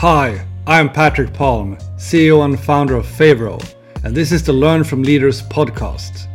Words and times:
Hi, 0.00 0.46
I'm 0.66 0.90
Patric 0.90 1.30
Palm, 1.34 1.76
CEO 1.98 2.42
and 2.46 2.58
founder 2.58 2.96
of 2.96 3.04
Favro, 3.04 3.62
and 4.02 4.16
this 4.16 4.32
is 4.32 4.42
the 4.42 4.50
Learn 4.50 4.82
from 4.82 5.02
Leaders 5.02 5.42
podcast. 5.42 6.26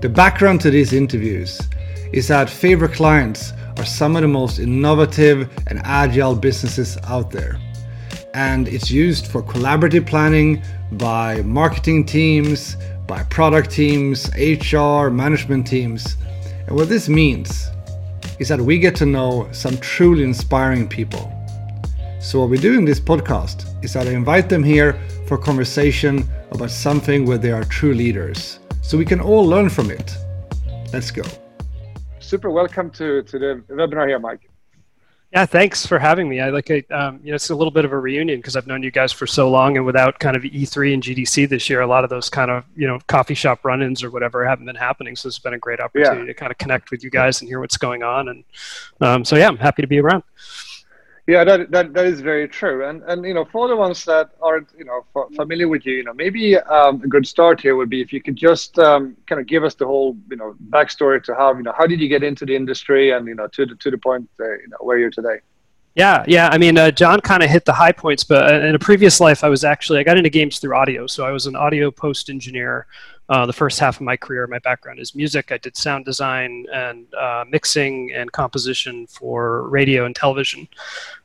The 0.00 0.08
background 0.08 0.60
to 0.60 0.70
these 0.70 0.92
interviews 0.92 1.60
is 2.12 2.28
that 2.28 2.46
Favro 2.46 2.92
clients 2.92 3.52
are 3.78 3.84
some 3.84 4.14
of 4.14 4.22
the 4.22 4.28
most 4.28 4.60
innovative 4.60 5.50
and 5.66 5.80
agile 5.82 6.36
businesses 6.36 6.96
out 7.08 7.32
there. 7.32 7.58
And 8.32 8.68
it's 8.68 8.92
used 8.92 9.26
for 9.26 9.42
collaborative 9.42 10.06
planning 10.06 10.62
by 10.92 11.42
marketing 11.42 12.06
teams, 12.06 12.76
by 13.08 13.24
product 13.24 13.72
teams, 13.72 14.30
HR, 14.36 15.08
management 15.08 15.66
teams. 15.66 16.16
And 16.68 16.76
what 16.76 16.88
this 16.88 17.08
means 17.08 17.70
is 18.38 18.46
that 18.50 18.60
we 18.60 18.78
get 18.78 18.94
to 18.94 19.04
know 19.04 19.48
some 19.50 19.78
truly 19.78 20.22
inspiring 20.22 20.86
people 20.86 21.32
so, 22.24 22.40
what 22.40 22.48
we 22.48 22.56
do 22.56 22.72
in 22.78 22.86
this 22.86 22.98
podcast 22.98 23.66
is 23.84 23.92
that 23.92 24.08
I 24.08 24.12
invite 24.12 24.48
them 24.48 24.64
here 24.64 24.98
for 25.26 25.36
conversation 25.36 26.26
about 26.52 26.70
something 26.70 27.26
where 27.26 27.36
they 27.36 27.52
are 27.52 27.64
true 27.64 27.92
leaders, 27.92 28.60
so 28.80 28.96
we 28.96 29.04
can 29.04 29.20
all 29.20 29.44
learn 29.44 29.68
from 29.68 29.90
it. 29.90 30.16
Let's 30.90 31.10
go. 31.10 31.22
Super 32.20 32.48
welcome 32.48 32.90
to, 32.92 33.22
to 33.24 33.38
the 33.38 33.62
webinar 33.68 34.08
here, 34.08 34.18
Mike. 34.18 34.48
Yeah, 35.34 35.44
thanks 35.44 35.84
for 35.84 35.98
having 35.98 36.26
me. 36.26 36.40
I 36.40 36.48
like 36.48 36.70
it. 36.70 36.90
Um, 36.90 37.20
you 37.22 37.30
know, 37.30 37.34
it's 37.34 37.50
a 37.50 37.54
little 37.54 37.70
bit 37.70 37.84
of 37.84 37.92
a 37.92 37.98
reunion 37.98 38.38
because 38.38 38.56
I've 38.56 38.66
known 38.66 38.82
you 38.82 38.90
guys 38.90 39.12
for 39.12 39.26
so 39.26 39.50
long, 39.50 39.76
and 39.76 39.84
without 39.84 40.18
kind 40.18 40.34
of 40.34 40.44
E3 40.44 40.94
and 40.94 41.02
GDC 41.02 41.46
this 41.50 41.68
year, 41.68 41.82
a 41.82 41.86
lot 41.86 42.04
of 42.04 42.10
those 42.10 42.30
kind 42.30 42.50
of 42.50 42.64
you 42.74 42.86
know 42.86 43.00
coffee 43.06 43.34
shop 43.34 43.66
run-ins 43.66 44.02
or 44.02 44.10
whatever 44.10 44.46
haven't 44.46 44.64
been 44.64 44.76
happening. 44.76 45.14
So 45.14 45.26
it's 45.26 45.38
been 45.38 45.52
a 45.52 45.58
great 45.58 45.78
opportunity 45.78 46.22
yeah. 46.22 46.26
to 46.28 46.34
kind 46.34 46.50
of 46.50 46.56
connect 46.56 46.90
with 46.90 47.04
you 47.04 47.10
guys 47.10 47.42
and 47.42 47.50
hear 47.50 47.60
what's 47.60 47.76
going 47.76 48.02
on. 48.02 48.28
And 48.28 48.44
um, 49.02 49.24
so 49.26 49.36
yeah, 49.36 49.48
I'm 49.48 49.58
happy 49.58 49.82
to 49.82 49.88
be 49.88 49.98
around. 49.98 50.22
Yeah, 51.26 51.42
that, 51.44 51.70
that 51.70 51.94
that 51.94 52.04
is 52.06 52.20
very 52.20 52.46
true. 52.48 52.86
And 52.86 53.02
and 53.04 53.24
you 53.24 53.32
know, 53.32 53.46
for 53.46 53.66
the 53.66 53.76
ones 53.76 54.04
that 54.04 54.30
aren't 54.42 54.68
you 54.76 54.84
know 54.84 55.06
familiar 55.34 55.68
with 55.68 55.86
you, 55.86 55.94
you 55.94 56.04
know, 56.04 56.12
maybe 56.12 56.56
um, 56.58 57.00
a 57.02 57.08
good 57.08 57.26
start 57.26 57.60
here 57.62 57.76
would 57.76 57.88
be 57.88 58.02
if 58.02 58.12
you 58.12 58.20
could 58.20 58.36
just 58.36 58.78
um, 58.78 59.16
kind 59.26 59.40
of 59.40 59.46
give 59.46 59.64
us 59.64 59.74
the 59.74 59.86
whole 59.86 60.16
you 60.30 60.36
know 60.36 60.54
backstory 60.68 61.22
to 61.24 61.34
how 61.34 61.54
you 61.54 61.62
know 61.62 61.72
how 61.76 61.86
did 61.86 61.98
you 62.00 62.08
get 62.08 62.22
into 62.22 62.44
the 62.44 62.54
industry 62.54 63.12
and 63.12 63.26
you 63.26 63.34
know 63.34 63.46
to 63.48 63.64
the 63.64 63.74
to 63.76 63.90
the 63.90 63.96
point 63.96 64.28
uh, 64.40 64.50
you 64.50 64.68
know 64.68 64.76
where 64.80 64.98
you're 64.98 65.10
today. 65.10 65.38
Yeah, 65.94 66.24
yeah. 66.26 66.48
I 66.50 66.58
mean, 66.58 66.76
uh, 66.76 66.90
John 66.90 67.20
kind 67.20 67.42
of 67.42 67.50
hit 67.50 67.64
the 67.64 67.72
high 67.72 67.92
points, 67.92 68.24
but 68.24 68.52
uh, 68.52 68.66
in 68.66 68.74
a 68.74 68.78
previous 68.80 69.20
life, 69.20 69.44
I 69.44 69.48
was 69.48 69.62
actually 69.62 70.00
I 70.00 70.02
got 70.02 70.16
into 70.16 70.30
games 70.30 70.58
through 70.58 70.76
audio, 70.76 71.06
so 71.06 71.24
I 71.24 71.30
was 71.30 71.46
an 71.46 71.54
audio 71.54 71.90
post 71.90 72.30
engineer 72.30 72.86
uh, 73.28 73.46
the 73.46 73.52
first 73.52 73.78
half 73.80 73.96
of 73.96 74.02
my 74.02 74.16
career, 74.16 74.46
my 74.46 74.58
background 74.58 74.98
is 74.98 75.14
music. 75.14 75.50
I 75.50 75.56
did 75.56 75.76
sound 75.76 76.04
design 76.04 76.66
and 76.72 77.12
uh, 77.14 77.44
mixing 77.48 78.12
and 78.12 78.30
composition 78.30 79.06
for 79.06 79.66
radio 79.68 80.04
and 80.04 80.14
television. 80.14 80.68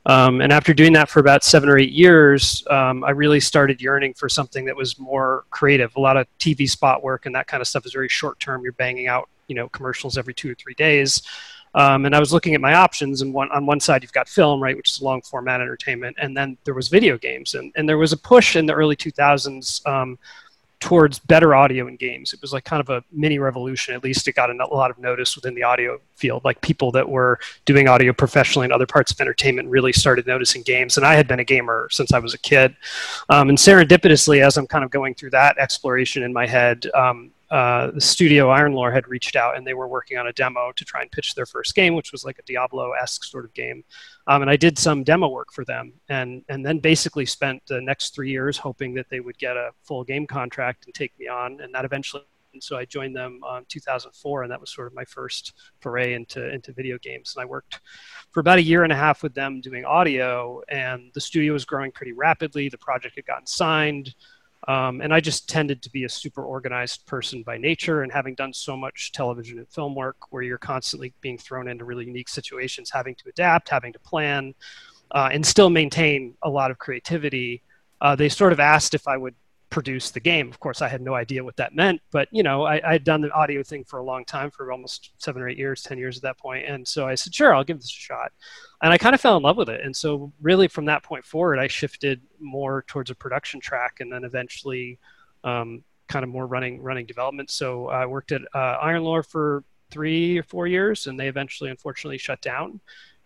Um, 0.06 0.40
and 0.40 0.50
after 0.50 0.72
doing 0.72 0.94
that 0.94 1.10
for 1.10 1.20
about 1.20 1.44
seven 1.44 1.68
or 1.68 1.76
eight 1.76 1.92
years, 1.92 2.64
um, 2.70 3.04
I 3.04 3.10
really 3.10 3.40
started 3.40 3.82
yearning 3.82 4.14
for 4.14 4.30
something 4.30 4.64
that 4.64 4.76
was 4.76 4.98
more 4.98 5.44
creative. 5.50 5.94
A 5.96 6.00
lot 6.00 6.16
of 6.16 6.26
TV 6.38 6.68
spot 6.68 7.02
work 7.02 7.26
and 7.26 7.34
that 7.34 7.46
kind 7.46 7.60
of 7.60 7.68
stuff 7.68 7.84
is 7.84 7.92
very 7.92 8.08
short 8.08 8.40
term. 8.40 8.62
You're 8.62 8.72
banging 8.72 9.06
out, 9.06 9.28
you 9.48 9.54
know, 9.54 9.68
commercials 9.68 10.16
every 10.16 10.32
two 10.32 10.52
or 10.52 10.54
three 10.54 10.74
days. 10.74 11.22
Um, 11.74 12.06
and 12.06 12.14
I 12.14 12.20
was 12.20 12.32
looking 12.32 12.54
at 12.54 12.60
my 12.60 12.74
options, 12.74 13.22
and 13.22 13.32
one, 13.32 13.50
on 13.52 13.66
one 13.66 13.80
side 13.80 14.02
you've 14.02 14.12
got 14.12 14.28
film, 14.28 14.62
right, 14.62 14.76
which 14.76 14.90
is 14.90 15.02
long 15.02 15.22
format 15.22 15.60
entertainment, 15.60 16.16
and 16.20 16.36
then 16.36 16.56
there 16.64 16.74
was 16.74 16.88
video 16.88 17.16
games, 17.16 17.54
and, 17.54 17.72
and 17.76 17.88
there 17.88 17.98
was 17.98 18.12
a 18.12 18.16
push 18.16 18.56
in 18.56 18.66
the 18.66 18.72
early 18.72 18.96
2000s 18.96 19.86
um, 19.86 20.18
towards 20.80 21.18
better 21.18 21.54
audio 21.54 21.86
in 21.86 21.96
games. 21.96 22.32
It 22.32 22.40
was 22.40 22.52
like 22.52 22.64
kind 22.64 22.80
of 22.80 22.88
a 22.88 23.04
mini 23.12 23.38
revolution. 23.38 23.94
At 23.94 24.02
least 24.02 24.26
it 24.26 24.32
got 24.32 24.50
a 24.50 24.66
lot 24.66 24.90
of 24.90 24.98
notice 24.98 25.36
within 25.36 25.54
the 25.54 25.62
audio 25.62 26.00
field. 26.16 26.42
Like 26.42 26.60
people 26.62 26.90
that 26.92 27.08
were 27.08 27.38
doing 27.66 27.86
audio 27.86 28.14
professionally 28.14 28.64
in 28.64 28.72
other 28.72 28.86
parts 28.86 29.12
of 29.12 29.20
entertainment 29.20 29.68
really 29.68 29.92
started 29.92 30.26
noticing 30.26 30.62
games. 30.62 30.96
And 30.96 31.06
I 31.06 31.14
had 31.14 31.28
been 31.28 31.38
a 31.38 31.44
gamer 31.44 31.88
since 31.90 32.12
I 32.12 32.18
was 32.18 32.32
a 32.32 32.38
kid. 32.38 32.74
Um, 33.28 33.50
and 33.50 33.58
serendipitously, 33.58 34.44
as 34.44 34.56
I'm 34.56 34.66
kind 34.66 34.82
of 34.82 34.90
going 34.90 35.14
through 35.14 35.30
that 35.30 35.58
exploration 35.58 36.22
in 36.22 36.32
my 36.32 36.46
head, 36.46 36.86
um, 36.94 37.30
uh, 37.50 37.90
the 37.90 38.00
studio 38.00 38.48
Iron 38.48 38.72
Lore 38.72 38.92
had 38.92 39.08
reached 39.08 39.34
out 39.34 39.56
and 39.56 39.66
they 39.66 39.74
were 39.74 39.88
working 39.88 40.18
on 40.18 40.28
a 40.28 40.32
demo 40.32 40.70
to 40.76 40.84
try 40.84 41.02
and 41.02 41.10
pitch 41.10 41.34
their 41.34 41.46
first 41.46 41.74
game, 41.74 41.94
which 41.94 42.12
was 42.12 42.24
like 42.24 42.38
a 42.38 42.42
Diablo-esque 42.42 43.24
sort 43.24 43.44
of 43.44 43.52
game. 43.54 43.82
Um, 44.28 44.42
and 44.42 44.50
I 44.50 44.56
did 44.56 44.78
some 44.78 45.02
demo 45.02 45.28
work 45.28 45.52
for 45.52 45.64
them, 45.64 45.92
and 46.08 46.44
and 46.48 46.64
then 46.64 46.78
basically 46.78 47.26
spent 47.26 47.62
the 47.66 47.80
next 47.80 48.14
three 48.14 48.30
years 48.30 48.56
hoping 48.56 48.94
that 48.94 49.08
they 49.10 49.20
would 49.20 49.38
get 49.38 49.56
a 49.56 49.70
full 49.82 50.04
game 50.04 50.26
contract 50.26 50.86
and 50.86 50.94
take 50.94 51.18
me 51.18 51.26
on, 51.26 51.60
and 51.60 51.74
that 51.74 51.84
eventually. 51.84 52.22
And 52.52 52.62
so 52.62 52.76
I 52.76 52.84
joined 52.84 53.14
them 53.14 53.40
in 53.56 53.64
2004, 53.68 54.42
and 54.42 54.50
that 54.50 54.60
was 54.60 54.70
sort 54.70 54.88
of 54.88 54.94
my 54.94 55.04
first 55.04 55.52
foray 55.80 56.14
into 56.14 56.48
into 56.52 56.72
video 56.72 56.98
games. 56.98 57.34
And 57.34 57.42
I 57.42 57.46
worked 57.46 57.80
for 58.30 58.40
about 58.40 58.58
a 58.58 58.62
year 58.62 58.84
and 58.84 58.92
a 58.92 58.96
half 58.96 59.22
with 59.22 59.34
them 59.34 59.60
doing 59.60 59.84
audio, 59.84 60.62
and 60.68 61.10
the 61.14 61.20
studio 61.20 61.52
was 61.52 61.64
growing 61.64 61.90
pretty 61.90 62.12
rapidly. 62.12 62.68
The 62.68 62.78
project 62.78 63.16
had 63.16 63.26
gotten 63.26 63.46
signed. 63.46 64.14
Um, 64.68 65.00
and 65.00 65.12
I 65.12 65.20
just 65.20 65.48
tended 65.48 65.82
to 65.82 65.90
be 65.90 66.04
a 66.04 66.08
super 66.08 66.44
organized 66.44 67.06
person 67.06 67.42
by 67.42 67.56
nature. 67.56 68.02
And 68.02 68.12
having 68.12 68.34
done 68.34 68.52
so 68.52 68.76
much 68.76 69.12
television 69.12 69.58
and 69.58 69.68
film 69.68 69.94
work 69.94 70.16
where 70.30 70.42
you're 70.42 70.58
constantly 70.58 71.14
being 71.20 71.38
thrown 71.38 71.68
into 71.68 71.84
really 71.84 72.04
unique 72.04 72.28
situations, 72.28 72.90
having 72.90 73.14
to 73.16 73.28
adapt, 73.28 73.68
having 73.68 73.92
to 73.92 73.98
plan, 73.98 74.54
uh, 75.12 75.30
and 75.32 75.44
still 75.44 75.70
maintain 75.70 76.34
a 76.42 76.50
lot 76.50 76.70
of 76.70 76.78
creativity, 76.78 77.62
uh, 78.00 78.14
they 78.14 78.28
sort 78.28 78.52
of 78.52 78.60
asked 78.60 78.94
if 78.94 79.08
I 79.08 79.16
would 79.16 79.34
produce 79.70 80.10
the 80.10 80.20
game. 80.20 80.48
Of 80.48 80.58
course, 80.58 80.82
I 80.82 80.88
had 80.88 81.00
no 81.00 81.14
idea 81.14 81.44
what 81.44 81.56
that 81.56 81.74
meant, 81.74 82.00
but 82.10 82.28
you 82.32 82.42
know, 82.42 82.64
I, 82.64 82.80
I 82.86 82.92
had 82.92 83.04
done 83.04 83.20
the 83.20 83.30
audio 83.32 83.62
thing 83.62 83.84
for 83.84 84.00
a 84.00 84.04
long 84.04 84.24
time, 84.24 84.50
for 84.50 84.70
almost 84.72 85.10
seven 85.18 85.40
or 85.40 85.48
eight 85.48 85.58
years, 85.58 85.82
ten 85.82 85.96
years 85.96 86.16
at 86.16 86.22
that 86.24 86.38
point, 86.38 86.66
and 86.66 86.86
so 86.86 87.06
I 87.06 87.14
said, 87.14 87.34
sure, 87.34 87.54
I'll 87.54 87.64
give 87.64 87.78
this 87.78 87.86
a 87.86 87.92
shot, 87.92 88.32
and 88.82 88.92
I 88.92 88.98
kind 88.98 89.14
of 89.14 89.20
fell 89.20 89.36
in 89.36 89.42
love 89.42 89.56
with 89.56 89.68
it. 89.68 89.80
And 89.82 89.96
so, 89.96 90.32
really, 90.40 90.68
from 90.68 90.84
that 90.86 91.02
point 91.02 91.24
forward, 91.24 91.58
I 91.58 91.68
shifted 91.68 92.20
more 92.40 92.84
towards 92.88 93.10
a 93.10 93.14
production 93.14 93.60
track, 93.60 94.00
and 94.00 94.12
then 94.12 94.24
eventually, 94.24 94.98
um, 95.44 95.84
kind 96.08 96.24
of 96.24 96.28
more 96.28 96.46
running 96.46 96.82
running 96.82 97.06
development. 97.06 97.50
So 97.50 97.86
I 97.88 98.04
worked 98.04 98.32
at 98.32 98.42
uh, 98.54 98.76
Iron 98.82 99.04
Lore 99.04 99.22
for 99.22 99.64
three 99.90 100.38
or 100.38 100.42
four 100.42 100.66
years, 100.66 101.06
and 101.06 101.18
they 101.18 101.28
eventually, 101.28 101.70
unfortunately, 101.70 102.18
shut 102.18 102.42
down 102.42 102.80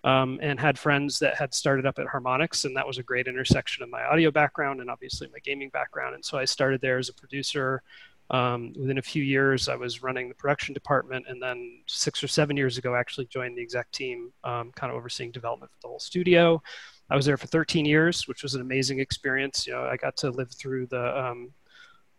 um, 0.05 0.39
and 0.43 0.61
had 0.61 0.79
friends 0.79 1.19
that 1.19 1.35
had 1.35 1.55
started 1.55 1.87
up 1.87 1.99
at 1.99 2.07
Harmonix, 2.07 2.67
and 2.67 2.77
that 2.77 2.87
was 2.87 2.99
a 2.99 3.03
great 3.03 3.27
intersection 3.27 3.83
of 3.83 3.89
my 3.89 4.05
audio 4.05 4.31
background 4.31 4.81
and 4.81 4.91
obviously 4.91 5.29
my 5.33 5.39
gaming 5.39 5.71
background. 5.71 6.15
And 6.15 6.25
so 6.25 6.37
I 6.39 6.45
started 6.45 6.81
there 6.83 6.99
as 6.99 7.09
a 7.09 7.15
producer. 7.15 7.83
Um, 8.31 8.73
within 8.79 8.99
a 8.99 9.03
few 9.03 9.23
years, 9.23 9.69
I 9.69 9.77
was 9.77 10.03
running 10.03 10.29
the 10.29 10.35
production 10.35 10.75
department, 10.75 11.27
and 11.29 11.43
then 11.43 11.83
six 11.87 12.23
or 12.23 12.29
seven 12.29 12.57
years 12.57 12.77
ago, 12.79 12.95
I 12.95 13.01
actually 13.01 13.27
joined 13.27 13.57
the 13.57 13.63
exec 13.63 13.91
team, 13.93 14.33
um, 14.45 14.73
kind 14.73 14.91
of 14.91 14.97
overseeing 14.97 15.31
development 15.31 15.73
for 15.73 15.79
the 15.83 15.89
whole 15.89 16.01
studio. 16.01 16.63
I 17.11 17.17
was 17.17 17.27
there 17.27 17.37
for 17.37 17.47
13 17.47 17.85
years, 17.85 18.29
which 18.29 18.43
was 18.43 18.55
an 18.55 18.61
amazing 18.61 18.99
experience. 18.99 19.67
You 19.67 19.75
know, 19.75 19.85
I 19.85 19.97
got 19.97 20.17
to 20.19 20.31
live 20.31 20.53
through 20.53 20.87
the 20.87 21.19
um, 21.19 21.51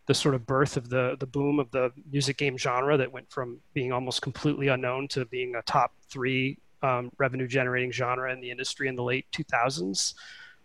the 0.06 0.14
sort 0.14 0.34
of 0.36 0.46
birth 0.46 0.76
of 0.76 0.88
the 0.88 1.16
the 1.18 1.26
boom 1.26 1.58
of 1.60 1.70
the 1.70 1.92
music 2.10 2.36
game 2.36 2.56
genre 2.56 2.96
that 2.96 3.10
went 3.12 3.30
from 3.30 3.58
being 3.74 3.92
almost 3.92 4.22
completely 4.22 4.68
unknown 4.68 5.08
to 5.08 5.24
being 5.24 5.56
a 5.56 5.62
top 5.62 5.92
three 6.08 6.58
um, 6.82 7.10
revenue 7.18 7.46
generating 7.46 7.92
genre 7.92 8.32
in 8.32 8.40
the 8.40 8.50
industry 8.50 8.88
in 8.88 8.96
the 8.96 9.02
late 9.02 9.26
2000s. 9.32 10.14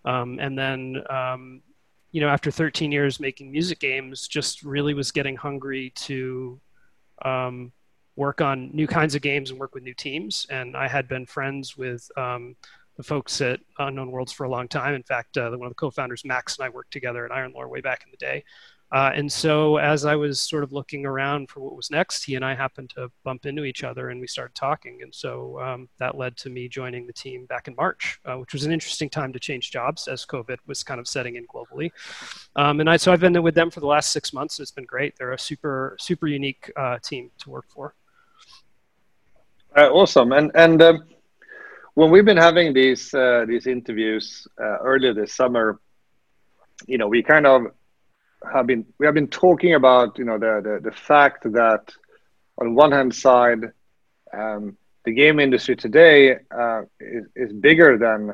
Um, 0.06 0.40
and 0.40 0.58
then, 0.58 1.04
um, 1.10 1.62
you 2.12 2.22
know, 2.22 2.28
after 2.28 2.52
13 2.52 2.92
years 2.92 3.20
making 3.20 3.52
music 3.52 3.80
games, 3.80 4.28
just 4.28 4.64
really 4.64 4.94
was 4.94 5.12
getting 5.12 5.36
hungry 5.36 5.92
to 5.96 6.60
um, 7.24 7.72
work 8.16 8.42
on 8.42 8.70
new 8.74 8.88
kinds 8.88 9.16
of 9.16 9.22
games 9.22 9.52
and 9.52 9.60
work 9.60 9.74
with 9.74 9.84
new 9.84 9.94
teams. 9.94 10.46
And 10.50 10.76
I 10.76 10.88
had 10.88 11.08
been 11.08 11.26
friends 11.26 11.78
with 11.78 12.10
um, 12.18 12.56
the 12.98 13.04
folks 13.04 13.40
at 13.42 13.60
Unknown 13.80 14.12
Worlds 14.12 14.32
for 14.32 14.44
a 14.44 14.50
long 14.50 14.68
time. 14.68 14.94
In 14.94 15.04
fact, 15.04 15.38
uh, 15.38 15.50
one 15.52 15.68
of 15.68 15.72
the 15.72 15.76
co-founders, 15.76 16.26
Max, 16.26 16.58
and 16.58 16.66
I 16.66 16.70
worked 16.70 16.92
together 16.92 17.26
at 17.26 17.32
Iron 17.32 17.54
Lore 17.54 17.68
way 17.68 17.82
back 17.82 18.04
in 18.06 18.12
the 18.12 18.18
day. 18.18 18.44
Uh, 18.92 19.12
and 19.16 19.32
so, 19.32 19.78
as 19.78 20.04
I 20.04 20.16
was 20.16 20.42
sort 20.42 20.64
of 20.64 20.74
looking 20.74 21.06
around 21.06 21.50
for 21.50 21.62
what 21.62 21.76
was 21.78 21.90
next, 21.90 22.26
he 22.26 22.36
and 22.36 22.44
I 22.44 22.54
happened 22.54 22.90
to 22.92 23.10
bump 23.24 23.46
into 23.46 23.64
each 23.64 23.86
other 23.86 24.10
and 24.10 24.20
we 24.20 24.28
started 24.28 24.54
talking. 24.54 25.00
And 25.02 25.16
so 25.16 25.60
um, 25.62 25.88
that 26.00 26.18
led 26.18 26.36
to 26.38 26.50
me 26.50 26.68
joining 26.68 27.08
the 27.08 27.14
team 27.14 27.46
back 27.46 27.70
in 27.70 27.76
March, 27.76 28.20
uh, 28.26 28.36
which 28.36 28.52
was 28.52 28.66
an 28.66 28.74
interesting 28.74 29.10
time 29.10 29.32
to 29.32 29.40
change 29.40 29.72
jobs 29.72 30.10
as 30.10 30.26
COVID 30.26 30.58
was 30.68 30.84
kind 30.84 31.00
of 31.00 31.08
setting 31.08 31.38
in 31.38 31.48
globally. 31.48 31.92
Um, 32.58 32.82
and 32.82 32.90
I, 32.90 32.98
so 32.98 33.14
I've 33.14 33.22
been 33.22 33.42
with 33.42 33.56
them 33.56 33.72
for 33.72 33.80
the 33.80 33.88
last 33.88 34.12
six 34.12 34.34
months. 34.34 34.60
It's 34.60 34.72
been 34.72 34.86
great. 34.86 35.16
They're 35.18 35.32
a 35.32 35.40
super, 35.40 35.96
super 36.00 36.28
unique 36.28 36.70
uh, 36.76 37.00
team 37.00 37.32
to 37.40 37.50
work 37.50 37.66
for. 37.70 37.96
Uh, 39.78 39.90
awesome. 39.90 40.34
And, 40.34 40.52
and 40.54 40.82
um, 40.82 41.04
when 41.94 42.12
we've 42.12 42.26
been 42.26 42.36
having 42.36 42.74
these, 42.74 43.14
uh, 43.14 43.46
these 43.48 43.68
interviews 43.68 44.46
uh, 44.60 44.80
earlier 44.80 45.14
this 45.14 45.34
summer, 45.34 45.80
you 46.88 46.98
know, 46.98 47.08
we 47.08 47.24
kind 47.24 47.48
of 47.48 47.68
have 48.54 48.68
been 48.68 48.86
we 49.00 49.06
have 49.06 49.16
been 49.16 49.28
talking 49.28 49.74
about 49.74 50.18
you 50.18 50.26
know 50.26 50.38
the 50.38 50.62
the, 50.64 50.90
the 50.90 50.96
fact 50.96 51.44
that 51.44 51.92
on 52.60 52.76
one 52.76 52.92
hand 52.92 53.14
side 53.14 53.72
um, 54.34 54.78
the 55.06 55.12
game 55.14 55.40
industry 55.40 55.76
today 55.76 56.36
uh, 56.52 56.82
is, 57.00 57.26
is 57.36 57.54
bigger 57.54 57.98
than 57.98 58.32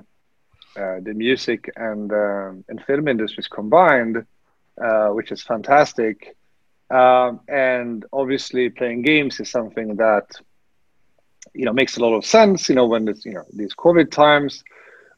uh, 0.77 0.99
the 1.01 1.13
music 1.13 1.71
and 1.75 2.11
uh, 2.11 2.49
and 2.67 2.83
film 2.85 3.07
industries 3.07 3.47
combined, 3.47 4.25
uh, 4.81 5.07
which 5.09 5.31
is 5.31 5.43
fantastic. 5.43 6.35
Um, 6.89 7.41
and 7.47 8.05
obviously, 8.13 8.69
playing 8.69 9.01
games 9.01 9.39
is 9.39 9.49
something 9.49 9.95
that 9.97 10.25
you 11.53 11.65
know 11.65 11.73
makes 11.73 11.97
a 11.97 12.01
lot 12.01 12.15
of 12.15 12.25
sense. 12.25 12.69
You 12.69 12.75
know, 12.75 12.85
when 12.87 13.07
it's 13.07 13.25
you 13.25 13.33
know 13.33 13.45
these 13.53 13.73
COVID 13.75 14.11
times, 14.11 14.63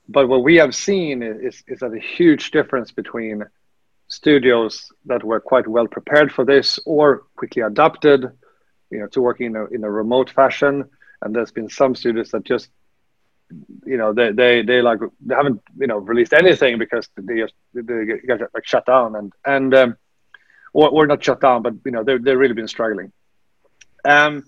but 0.08 0.28
what 0.28 0.44
we 0.44 0.56
have 0.56 0.74
seen 0.76 1.22
is, 1.24 1.64
is 1.68 1.80
that 1.80 1.94
a 1.94 2.00
huge 2.00 2.52
difference 2.52 2.92
between 2.92 3.44
studios 4.10 4.92
that 5.06 5.24
were 5.24 5.40
quite 5.40 5.68
well 5.68 5.88
prepared 5.88 6.32
for 6.32 6.44
this 6.44 6.80
or 6.86 7.24
quickly 7.36 7.62
adapted, 7.62 8.26
you 8.90 9.00
know, 9.00 9.08
to 9.08 9.22
working 9.22 9.48
in 9.48 9.56
a, 9.56 9.66
in 9.68 9.84
a 9.84 9.90
remote 9.90 10.30
fashion. 10.30 10.90
And 11.22 11.36
there's 11.36 11.52
been 11.52 11.70
some 11.70 11.96
studios 11.96 12.32
that 12.32 12.44
just, 12.44 12.70
you 13.86 13.98
know, 13.98 14.14
they, 14.14 14.32
they, 14.32 14.62
they 14.64 14.82
like, 14.82 15.00
they 15.22 15.36
haven't, 15.36 15.62
you 15.78 15.88
know, 15.88 15.98
released 15.98 16.34
anything 16.34 16.78
because 16.78 17.08
they 17.16 17.38
just, 17.38 17.54
they 17.74 18.06
got 18.28 18.42
like 18.54 18.66
shut 18.66 18.86
down 18.86 19.16
and, 19.16 19.32
and, 19.46 19.74
um, 19.76 19.98
or, 20.74 20.90
or 20.90 21.08
not 21.08 21.24
shut 21.24 21.42
down, 21.42 21.62
but, 21.62 21.74
you 21.86 21.92
know, 21.92 22.04
they've, 22.04 22.24
they've 22.24 22.38
really 22.38 22.54
been 22.54 22.68
struggling. 22.68 23.12
Um, 24.06 24.46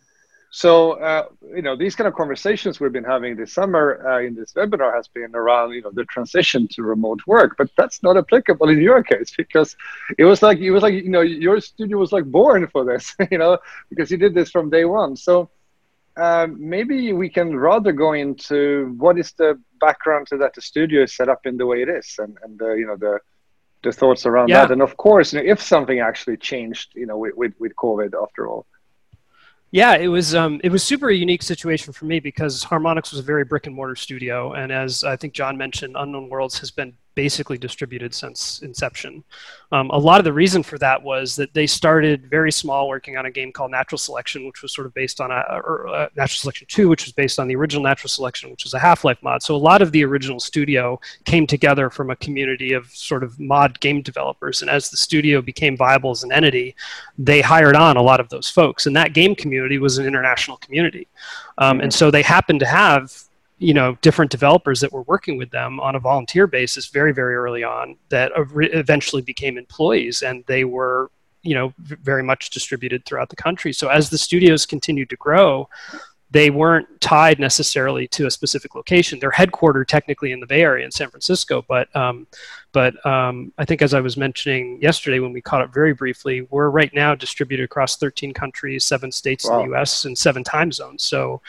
so 0.54 1.00
uh, 1.00 1.28
you 1.56 1.62
know 1.62 1.78
these 1.78 1.96
kind 1.96 2.10
of 2.10 2.14
conversations 2.14 2.82
we've 2.82 2.92
been 2.92 3.06
having 3.06 3.38
this 3.38 3.54
summer 3.54 4.06
uh, 4.06 4.20
in 4.20 4.36
this 4.36 4.52
webinar 4.52 4.94
has 4.94 5.08
been 5.08 5.34
around 5.34 5.72
you 5.72 5.82
know 5.82 5.92
the 5.94 6.04
transition 6.06 6.68
to 6.74 6.84
remote 6.84 7.22
work, 7.26 7.56
but 7.58 7.70
that's 7.78 8.04
not 8.04 8.18
applicable 8.18 8.68
in 8.68 8.82
your 8.82 9.02
case 9.02 9.32
because 9.36 9.78
it 10.18 10.26
was 10.26 10.42
like 10.42 10.58
it 10.60 10.72
was 10.72 10.84
like 10.84 10.94
you 10.94 11.10
know 11.10 11.22
your 11.22 11.62
studio 11.62 11.98
was 11.98 12.12
like 12.12 12.26
born 12.26 12.68
for 12.68 12.84
this, 12.84 13.16
you 13.32 13.38
know, 13.38 13.58
because 13.90 14.12
you 14.12 14.18
did 14.18 14.34
this 14.34 14.52
from 14.52 14.70
day 14.70 14.84
one. 14.84 15.16
So 15.16 15.50
um, 16.18 16.58
maybe 16.60 17.14
we 17.14 17.30
can 17.30 17.56
rather 17.56 17.94
go 17.94 18.12
into 18.12 18.94
what 18.98 19.18
is 19.18 19.32
the 19.32 19.58
background 19.80 20.28
to 20.28 20.38
that 20.38 20.54
the 20.54 20.62
studio 20.62 21.04
is 21.04 21.16
set 21.16 21.30
up 21.30 21.46
in 21.46 21.56
the 21.56 21.66
way 21.66 21.82
it 21.82 21.88
is, 21.88 22.18
and 22.20 22.38
and 22.44 22.60
the, 22.60 22.74
you 22.74 22.88
know 22.88 22.98
the 22.98 23.20
the 23.84 23.94
thoughts 23.94 24.26
around 24.26 24.50
yeah. 24.50 24.64
that, 24.64 24.72
and 24.72 24.82
of 24.82 24.98
course, 24.98 25.32
you 25.32 25.42
know, 25.42 25.50
if 25.50 25.62
something 25.62 26.02
actually 26.02 26.38
changed, 26.38 26.92
you 26.94 27.06
know, 27.06 27.18
with, 27.18 27.36
with, 27.36 27.54
with 27.58 27.76
COVID 27.78 28.22
after 28.22 28.48
all. 28.48 28.66
Yeah, 29.72 29.96
it 29.96 30.08
was 30.10 30.36
um, 30.36 30.60
it 30.66 30.70
was 30.70 30.84
super 30.84 31.10
unique 31.10 31.42
situation 31.42 31.94
for 31.94 32.04
me 32.06 32.20
because 32.20 32.64
Harmonix 32.66 33.12
was 33.12 33.20
a 33.20 33.24
very 33.24 33.46
brick 33.46 33.68
and 33.68 33.76
mortar 33.76 33.96
studio, 33.96 34.54
and 34.54 34.70
as 34.72 35.04
I 35.06 35.16
think 35.16 35.34
John 35.34 35.58
mentioned, 35.58 35.96
Unknown 35.98 36.28
Worlds 36.28 36.60
has 36.60 36.72
been 36.72 36.94
basically 37.16 37.58
distributed 37.58 38.14
since 38.14 38.62
inception. 38.62 39.24
Um, 39.72 39.90
a 39.90 39.98
lot 39.98 40.20
of 40.20 40.26
the 40.26 40.34
reason 40.34 40.64
for 40.64 40.78
that 40.80 41.02
was 41.02 41.36
that 41.36 41.54
they 41.54 41.68
started 41.68 42.30
very 42.30 42.52
small, 42.52 42.88
working 42.88 43.18
on 43.18 43.26
a 43.26 43.32
game 43.32 43.52
called 43.52 43.72
Natural 43.72 43.98
Selection, 43.98 44.46
which 44.46 44.62
was 44.62 44.74
sort 44.74 44.88
of 44.88 44.94
based 44.94 45.22
on 45.22 45.32
a, 45.32 45.44
or, 45.64 45.88
uh, 45.88 46.10
Natural 46.16 46.40
Selection 46.40 46.68
2, 46.70 46.90
which 46.90 47.06
was 47.06 47.14
based 47.14 47.40
on 47.40 47.48
the 47.48 47.56
original 47.56 47.84
Natural 47.84 48.10
Selection, 48.10 48.50
which 48.52 48.64
was 48.64 48.74
a 48.74 48.80
Half 48.80 49.04
Life 49.04 49.22
mod. 49.22 49.44
So 49.44 49.56
a 49.56 49.58
lot 49.58 49.82
of 49.82 49.92
the 49.92 50.04
original 50.04 50.40
studio 50.40 51.00
came 51.26 51.48
together 51.48 51.90
from 51.90 52.10
a 52.10 52.16
community 52.18 52.74
of 52.74 52.88
sort 52.88 53.24
of 53.24 53.40
mod 53.40 53.80
game 53.80 54.02
developers. 54.02 54.62
And 54.62 54.70
as 54.70 54.90
the 54.90 54.98
studio 54.98 55.42
became 55.42 55.78
viable 55.78 56.12
as 56.12 56.24
an 56.24 56.32
entity, 56.32 56.76
they 57.18 57.42
hired 57.42 57.76
on 57.76 57.98
a 57.98 58.02
lot 58.02 58.20
of 58.20 58.30
those 58.30 58.50
folks. 58.50 58.86
And 58.86 58.96
that 58.96 59.14
game 59.14 59.36
community 59.36 59.78
was 59.78 59.98
an 59.98 60.06
international 60.06 60.58
community. 60.58 61.08
Um, 61.58 61.82
and 61.82 61.94
so 61.94 62.12
they 62.12 62.22
happened 62.22 62.60
to 62.62 62.66
have 62.66 63.14
you 63.62 63.74
know 63.76 63.96
different 64.02 64.32
developers 64.32 64.82
that 64.82 64.92
were 64.92 65.04
working 65.04 65.38
with 65.38 65.52
them 65.52 65.80
on 65.80 65.96
a 65.96 66.00
volunteer 66.00 66.48
basis 66.48 66.88
very 66.88 67.14
very 67.14 67.36
early 67.36 67.64
on 67.64 67.96
that 68.10 68.32
eventually 68.36 69.22
became 69.22 69.58
employees 69.58 70.24
and 70.24 70.44
they 70.48 70.64
were 70.66 71.12
you 71.44 71.54
know 71.54 71.72
very 71.78 72.24
much 72.24 72.50
distributed 72.50 73.06
throughout 73.06 73.30
the 73.30 73.36
country 73.36 73.72
so 73.72 73.88
as 73.88 74.10
the 74.10 74.18
studios 74.18 74.66
continued 74.66 75.10
to 75.10 75.16
grow 75.16 75.70
they 76.32 76.50
weren't 76.50 76.88
tied 77.02 77.40
necessarily 77.40 78.08
to 78.08 78.26
a 78.26 78.32
specific 78.32 78.74
location. 78.74 79.20
They're 79.20 79.32
headquartered 79.32 79.88
technically 79.88 80.32
in 80.32 80.40
the 80.40 80.48
Bay 80.48 80.62
Area 80.62 80.86
in 80.86 80.92
San 80.92 81.10
Francisco, 81.10 81.64
but 81.68 81.94
um, 81.94 82.26
but 82.72 83.06
um, 83.06 83.52
I 83.58 83.66
think 83.66 83.82
as 83.82 83.94
I 83.94 84.00
was 84.00 84.16
mentioning 84.16 84.82
yesterday 84.82 85.20
when 85.20 85.34
we 85.34 85.42
caught 85.42 85.62
up 85.62 85.74
very 85.74 85.94
briefly, 85.94 86.48
we're 86.50 86.70
right 86.70 86.94
now 86.94 87.16
distributed 87.16 87.66
across 87.66 87.98
13 87.98 88.34
countries, 88.34 88.86
seven 88.86 89.12
states 89.12 89.46
wow. 89.46 89.60
in 89.60 89.66
the 89.66 89.76
U.S. 89.76 90.06
and 90.06 90.18
seven 90.18 90.42
time 90.42 90.72
zones. 90.72 91.04
So 91.04 91.42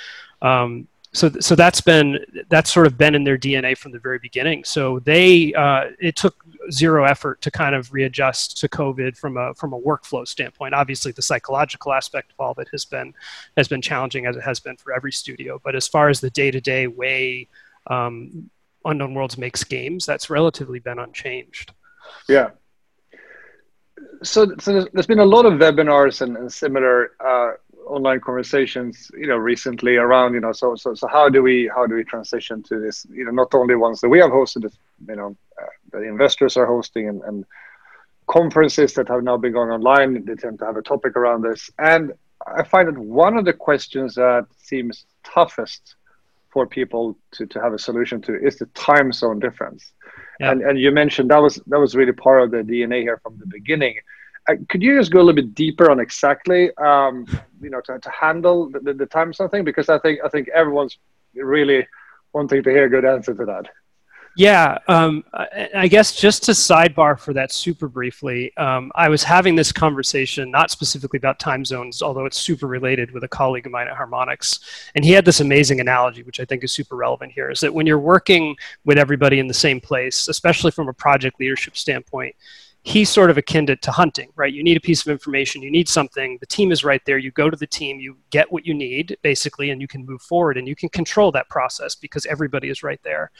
um, 0.43 0.89
so 1.15 1.31
so 1.41 1.55
that's 1.55 1.81
been 1.81 2.19
that's 2.49 2.73
sort 2.73 2.87
of 2.87 2.97
been 2.97 3.15
in 3.15 3.23
their 3.23 3.37
DNA 3.37 3.77
from 3.77 3.93
the 3.93 3.99
very 3.99 4.19
beginning. 4.19 4.65
So 4.65 4.99
they 5.01 5.53
uh, 5.53 5.91
it 6.01 6.17
took 6.17 6.43
zero 6.71 7.05
effort 7.05 7.43
to 7.43 7.51
kind 7.51 7.75
of 7.75 7.93
readjust 7.93 8.59
to 8.59 8.69
COVID 8.69 9.17
from 9.17 9.37
a 9.37 9.53
from 9.55 9.75
a 9.75 9.81
workflow 9.81 10.27
standpoint. 10.27 10.73
Obviously, 10.73 11.13
the 11.13 11.23
psychological 11.23 11.93
aspect 11.93 12.33
of 12.33 12.41
all 12.41 12.53
of 12.53 12.59
it 12.59 12.69
has 12.73 12.87
been 12.87 13.15
has 13.59 13.69
been 13.69 13.83
challenging 13.83 14.25
as 14.27 14.37
it 14.37 14.43
has 14.43 14.59
been 14.59 14.77
for 14.77 14.95
every 14.95 15.13
studio. 15.13 15.61
But 15.63 15.75
as 15.75 15.87
far 15.87 16.09
as 16.09 16.21
the 16.21 16.31
day 16.31 16.51
to 16.51 16.61
day 16.61 16.87
way 16.87 17.49
um, 17.89 18.51
Unknown 18.85 19.13
Worlds 19.13 19.37
makes 19.37 19.65
games, 19.65 20.07
that's 20.07 20.31
relatively 20.31 20.79
been 20.79 20.99
unchanged. 20.99 21.73
Yeah. 22.29 22.51
So, 24.23 24.55
so 24.59 24.87
there's 24.93 25.07
been 25.07 25.19
a 25.19 25.25
lot 25.25 25.47
of 25.47 25.55
webinars 25.55 26.23
and, 26.23 26.37
and 26.37 26.53
similar 26.53 27.13
uh, 27.21 27.53
online 27.87 28.21
conversations 28.21 29.11
you 29.17 29.27
know 29.27 29.37
recently 29.37 29.97
around 29.97 30.35
you 30.35 30.41
know 30.41 30.53
so 30.53 30.75
so 30.75 30.95
so 30.95 31.07
how 31.09 31.29
do 31.29 31.43
we 31.43 31.71
how 31.75 31.87
do 31.87 31.95
we 31.95 32.05
transition 32.05 32.63
to 32.63 32.79
this 32.79 33.07
you 33.11 33.25
know 33.25 33.31
not 33.31 33.55
only 33.55 33.75
ones 33.75 34.01
that 34.01 34.09
we 34.09 34.19
have 34.19 34.31
hosted 34.31 34.71
you 35.09 35.17
know 35.17 35.37
uh, 35.61 35.67
the 35.93 36.03
investors 36.03 36.57
are 36.57 36.67
hosting 36.67 37.09
and, 37.09 37.23
and 37.23 37.45
conferences 38.27 38.95
that 38.95 39.09
have 39.09 39.23
now 39.23 39.37
been 39.37 39.53
going 39.53 39.71
online 39.71 40.25
they 40.25 40.35
tend 40.35 40.59
to 40.59 40.65
have 40.65 40.77
a 40.77 40.83
topic 40.83 41.17
around 41.17 41.43
this. 41.43 41.71
And 41.79 42.13
i 42.47 42.63
find 42.63 42.89
that 42.89 42.99
one 42.99 43.37
of 43.37 43.45
the 43.45 43.53
questions 43.53 44.15
that 44.15 44.47
seems 44.57 45.07
toughest 45.25 45.97
for 46.51 46.67
people 46.67 47.17
to, 47.33 47.47
to 47.47 47.61
have 47.61 47.73
a 47.73 47.79
solution 47.79 48.21
to 48.21 48.35
is 48.47 48.59
the 48.59 48.67
time 48.67 49.11
zone 49.13 49.39
difference. 49.39 49.93
Yeah. 50.41 50.51
and 50.51 50.63
and 50.63 50.79
you 50.79 50.91
mentioned 50.91 51.31
that 51.31 51.43
was 51.43 51.57
that 51.67 51.81
was 51.81 51.95
really 51.95 52.13
part 52.13 52.43
of 52.43 52.51
the 52.51 52.63
dna 52.71 53.01
here 53.01 53.19
from 53.23 53.39
the 53.39 53.47
beginning 53.47 53.97
could 54.69 54.83
you 54.83 54.99
just 54.99 55.13
go 55.13 55.19
a 55.19 55.23
little 55.23 55.35
bit 55.35 55.55
deeper 55.55 55.91
on 55.91 56.01
exactly, 56.01 56.75
um, 56.77 57.27
you 57.61 57.71
know, 57.71 57.81
to, 57.83 57.99
to 57.99 58.11
handle 58.11 58.71
the, 58.71 58.81
the, 58.81 58.95
the 58.95 59.07
time 59.07 59.33
something? 59.33 59.65
Because 59.65 59.89
I 59.89 59.99
think 59.99 60.21
I 60.25 60.29
think 60.29 60.49
everyone's 60.49 60.99
really 61.35 61.87
wanting 62.33 62.63
to 62.63 62.71
hear 62.71 62.85
a 62.85 62.91
good 62.91 63.05
answer 63.05 63.35
to 63.35 63.45
that. 63.47 63.69
Yeah, 64.35 64.79
um, 64.89 65.25
I 65.75 65.89
guess 65.89 66.15
just 66.17 66.45
to 66.45 66.53
sidebar 66.53 67.21
for 67.21 67.35
that 67.35 67.53
super 67.53 67.87
briefly, 67.87 68.57
um, 68.57 68.91
I 68.95 69.11
was 69.11 69.23
having 69.23 69.57
this 69.57 69.73
conversation, 69.73 70.51
not 70.51 70.71
specifically 70.71 71.19
about 71.19 71.39
time 71.39 71.67
zones, 71.67 72.01
although 72.01 72.25
it's 72.25 72.39
super 72.39 72.67
related 72.67 73.11
with 73.11 73.25
a 73.25 73.29
colleague 73.29 73.67
of 73.67 73.73
mine 73.73 73.89
at 73.89 73.97
Harmonix. 73.97 74.61
And 74.95 75.05
he 75.05 75.13
had 75.13 75.27
this 75.27 75.41
amazing 75.41 75.81
analogy, 75.81 76.23
which 76.23 76.41
I 76.41 76.47
think 76.47 76.65
is 76.65 76.73
super 76.73 76.97
relevant 76.97 77.33
here, 77.33 77.51
is 77.51 77.61
that 77.61 77.75
when 77.75 77.87
you're 77.87 77.99
working 77.99 78.57
with 78.87 78.97
everybody 78.97 79.39
in 79.39 79.49
the 79.49 79.55
same 79.55 79.81
place, 79.81 80.29
especially 80.29 80.71
from 80.71 80.89
a 80.89 80.95
project 80.95 81.39
leadership 81.39 81.77
standpoint, 81.77 82.35
he's 82.83 83.09
sort 83.09 83.31
of 83.31 83.39
akin 83.39 83.67
to, 83.67 83.77
to 83.77 83.91
hunting, 83.91 84.31
right? 84.35 84.53
You 84.53 84.65
need 84.65 84.77
a 84.77 84.81
piece 84.81 85.03
of 85.03 85.09
information, 85.09 85.63
you 85.63 85.71
need 85.71 85.89
something, 85.89 86.37
the 86.41 86.47
team 86.47 86.73
is 86.73 86.85
right 86.85 87.01
there, 87.07 87.19
you 87.19 87.31
go 87.31 87.49
to 87.49 87.57
the 87.57 87.67
team, 87.67 88.01
you 88.01 88.17
get 88.31 88.51
what 88.51 88.67
you 88.67 88.75
need, 88.75 89.17
basically, 89.23 89.71
and 89.71 89.81
you 89.81 89.87
can 89.87 90.05
move 90.05 90.21
forward 90.23 90.59
and 90.59 90.67
you 90.67 90.75
can 90.75 90.89
control 90.89 91.31
that 91.33 91.49
process 91.49 91.95
because 91.95 92.27
everybody 92.27 92.69
is 92.69 92.83
right 92.83 93.01
there. 93.05 93.31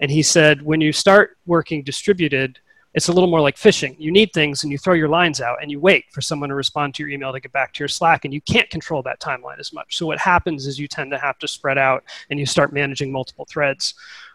And 0.00 0.10
he 0.10 0.22
said, 0.22 0.62
when 0.62 0.80
you 0.80 0.92
start 0.92 1.36
working 1.46 1.82
distributed, 1.82 2.60
it's 2.94 3.08
a 3.08 3.12
little 3.12 3.30
more 3.30 3.40
like 3.40 3.56
fishing. 3.56 3.96
You 3.98 4.12
need 4.12 4.32
things 4.32 4.62
and 4.62 4.70
you 4.70 4.78
throw 4.78 4.94
your 4.94 5.08
lines 5.08 5.40
out 5.40 5.62
and 5.62 5.70
you 5.70 5.80
wait 5.80 6.04
for 6.12 6.20
someone 6.20 6.50
to 6.50 6.54
respond 6.54 6.94
to 6.94 7.02
your 7.02 7.10
email 7.10 7.32
to 7.32 7.40
get 7.40 7.52
back 7.52 7.72
to 7.72 7.80
your 7.80 7.88
Slack, 7.88 8.24
and 8.24 8.34
you 8.34 8.40
can't 8.42 8.68
control 8.68 9.02
that 9.02 9.18
timeline 9.18 9.58
as 9.58 9.72
much. 9.72 9.96
So, 9.96 10.06
what 10.06 10.18
happens 10.18 10.66
is 10.66 10.78
you 10.78 10.88
tend 10.88 11.10
to 11.12 11.18
have 11.18 11.38
to 11.38 11.48
spread 11.48 11.78
out 11.78 12.04
and 12.30 12.38
you 12.38 12.44
start 12.44 12.72
managing 12.72 13.10
multiple 13.10 13.46
threads. 13.48 13.94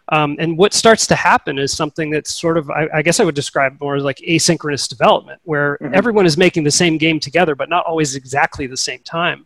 Um, 0.10 0.38
and 0.40 0.58
what 0.58 0.74
starts 0.74 1.06
to 1.08 1.16
happen 1.16 1.60
is 1.60 1.76
something 1.76 2.10
that's 2.10 2.34
sort 2.34 2.58
of, 2.58 2.70
I, 2.70 2.88
I, 2.96 3.02
guess 3.02 3.20
I 3.20 3.26
would 3.26 3.36
describe 3.36 3.78
more 3.82 3.96
as 3.96 4.04
like 4.04 4.18
asynchronous 4.20 4.88
development, 4.88 5.42
where 5.44 5.78
mm-hmm. 5.82 5.94
everyone 5.94 6.26
is 6.26 6.38
making 6.38 6.64
the 6.64 6.72
same 6.72 6.98
game 6.98 7.20
together, 7.20 7.56
but 7.56 7.70
not 7.70 7.86
always 7.86 8.16
exactly 8.16 8.68
the 8.68 8.78
same 8.78 9.02
time. 9.04 9.46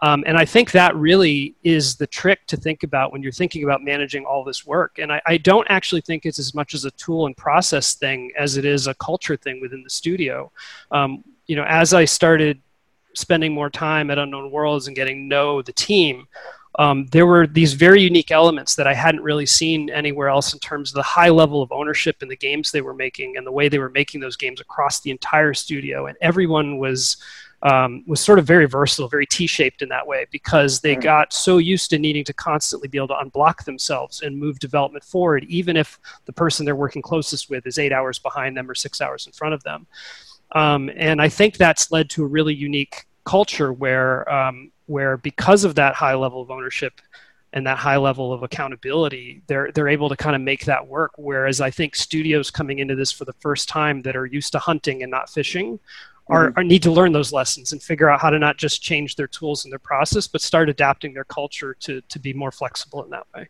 Um, 0.00 0.24
and 0.26 0.36
I 0.36 0.44
think 0.44 0.72
that 0.72 0.94
really 0.94 1.54
is 1.64 1.96
the 1.96 2.06
trick 2.06 2.46
to 2.48 2.56
think 2.56 2.82
about 2.82 3.12
when 3.12 3.22
you're 3.22 3.32
thinking 3.32 3.64
about 3.64 3.82
managing 3.82 4.24
all 4.24 4.44
this 4.44 4.66
work. 4.66 4.98
And 4.98 5.10
I, 5.10 5.22
I, 5.24 5.38
don't 5.38 5.66
actually 5.70 6.02
think 6.02 6.26
it's 6.26 6.38
as 6.38 6.54
much 6.54 6.74
as 6.74 6.84
a 6.84 6.90
tool 6.92 7.24
and 7.24 7.34
process 7.34 7.94
thing 7.94 8.30
as 8.38 8.58
it 8.58 8.66
is 8.66 8.88
a 8.88 8.94
culture 8.94 9.36
thing 9.36 9.58
within 9.60 9.82
the 9.82 9.88
studio. 9.88 10.52
Um, 10.90 11.24
you 11.46 11.56
know, 11.56 11.64
as 11.64 11.94
I 11.94 12.04
started 12.04 12.60
spending 13.14 13.54
more 13.54 13.70
time 13.70 14.10
at 14.10 14.18
Unknown 14.18 14.50
Worlds 14.50 14.86
and 14.86 14.94
getting 14.94 15.16
to 15.16 15.28
know 15.28 15.62
the 15.62 15.72
team, 15.72 16.28
um, 16.78 17.06
there 17.06 17.26
were 17.26 17.46
these 17.46 17.72
very 17.72 18.02
unique 18.02 18.30
elements 18.30 18.74
that 18.74 18.86
I 18.86 18.94
hadn't 18.94 19.22
really 19.22 19.46
seen 19.46 19.88
anywhere 19.90 20.28
else 20.28 20.52
in 20.52 20.58
terms 20.58 20.90
of 20.90 20.96
the 20.96 21.02
high 21.02 21.30
level 21.30 21.62
of 21.62 21.72
ownership 21.72 22.22
in 22.22 22.28
the 22.28 22.36
games 22.36 22.70
they 22.70 22.82
were 22.82 22.94
making 22.94 23.36
and 23.36 23.46
the 23.46 23.52
way 23.52 23.68
they 23.68 23.78
were 23.78 23.90
making 23.90 24.20
those 24.20 24.36
games 24.36 24.60
across 24.60 25.00
the 25.00 25.10
entire 25.10 25.54
studio. 25.54 26.06
And 26.06 26.16
everyone 26.20 26.78
was 26.78 27.16
um, 27.62 28.04
was 28.06 28.20
sort 28.20 28.38
of 28.38 28.46
very 28.46 28.66
versatile, 28.66 29.08
very 29.08 29.26
T-shaped 29.26 29.80
in 29.80 29.88
that 29.88 30.06
way 30.06 30.26
because 30.30 30.80
they 30.80 30.94
got 30.94 31.32
so 31.32 31.56
used 31.56 31.88
to 31.90 31.98
needing 31.98 32.22
to 32.24 32.34
constantly 32.34 32.86
be 32.86 32.98
able 32.98 33.08
to 33.08 33.14
unblock 33.14 33.64
themselves 33.64 34.20
and 34.20 34.38
move 34.38 34.58
development 34.58 35.02
forward, 35.02 35.44
even 35.44 35.76
if 35.76 35.98
the 36.26 36.32
person 36.32 36.66
they're 36.66 36.76
working 36.76 37.00
closest 37.00 37.48
with 37.48 37.66
is 37.66 37.78
eight 37.78 37.92
hours 37.92 38.18
behind 38.18 38.56
them 38.56 38.70
or 38.70 38.74
six 38.74 39.00
hours 39.00 39.26
in 39.26 39.32
front 39.32 39.54
of 39.54 39.62
them. 39.64 39.86
Um, 40.52 40.90
and 40.94 41.20
I 41.20 41.30
think 41.30 41.56
that's 41.56 41.90
led 41.90 42.10
to 42.10 42.24
a 42.24 42.26
really 42.26 42.54
unique 42.54 43.06
culture 43.24 43.72
where 43.72 44.30
um, 44.32 44.70
where 44.86 45.16
because 45.16 45.64
of 45.64 45.74
that 45.74 45.94
high 45.94 46.14
level 46.14 46.40
of 46.40 46.50
ownership 46.50 47.00
and 47.52 47.66
that 47.66 47.78
high 47.78 47.96
level 47.96 48.32
of 48.32 48.42
accountability, 48.42 49.42
they're 49.46 49.70
they're 49.72 49.88
able 49.88 50.08
to 50.08 50.16
kind 50.16 50.36
of 50.36 50.42
make 50.42 50.64
that 50.64 50.86
work. 50.86 51.12
Whereas 51.16 51.60
I 51.60 51.70
think 51.70 51.94
studios 51.96 52.50
coming 52.50 52.78
into 52.78 52.94
this 52.94 53.12
for 53.12 53.24
the 53.24 53.32
first 53.34 53.68
time 53.68 54.02
that 54.02 54.16
are 54.16 54.26
used 54.26 54.52
to 54.52 54.58
hunting 54.58 55.02
and 55.02 55.10
not 55.10 55.30
fishing 55.30 55.78
are, 56.28 56.50
mm-hmm. 56.50 56.58
are, 56.58 56.64
need 56.64 56.82
to 56.82 56.90
learn 56.90 57.12
those 57.12 57.32
lessons 57.32 57.72
and 57.72 57.82
figure 57.82 58.10
out 58.10 58.20
how 58.20 58.30
to 58.30 58.38
not 58.38 58.56
just 58.56 58.82
change 58.82 59.16
their 59.16 59.28
tools 59.28 59.64
and 59.64 59.72
their 59.72 59.78
process, 59.78 60.26
but 60.26 60.40
start 60.40 60.68
adapting 60.68 61.14
their 61.14 61.24
culture 61.24 61.74
to 61.80 62.00
to 62.02 62.18
be 62.18 62.32
more 62.32 62.52
flexible 62.52 63.04
in 63.04 63.10
that 63.10 63.26
way. 63.34 63.48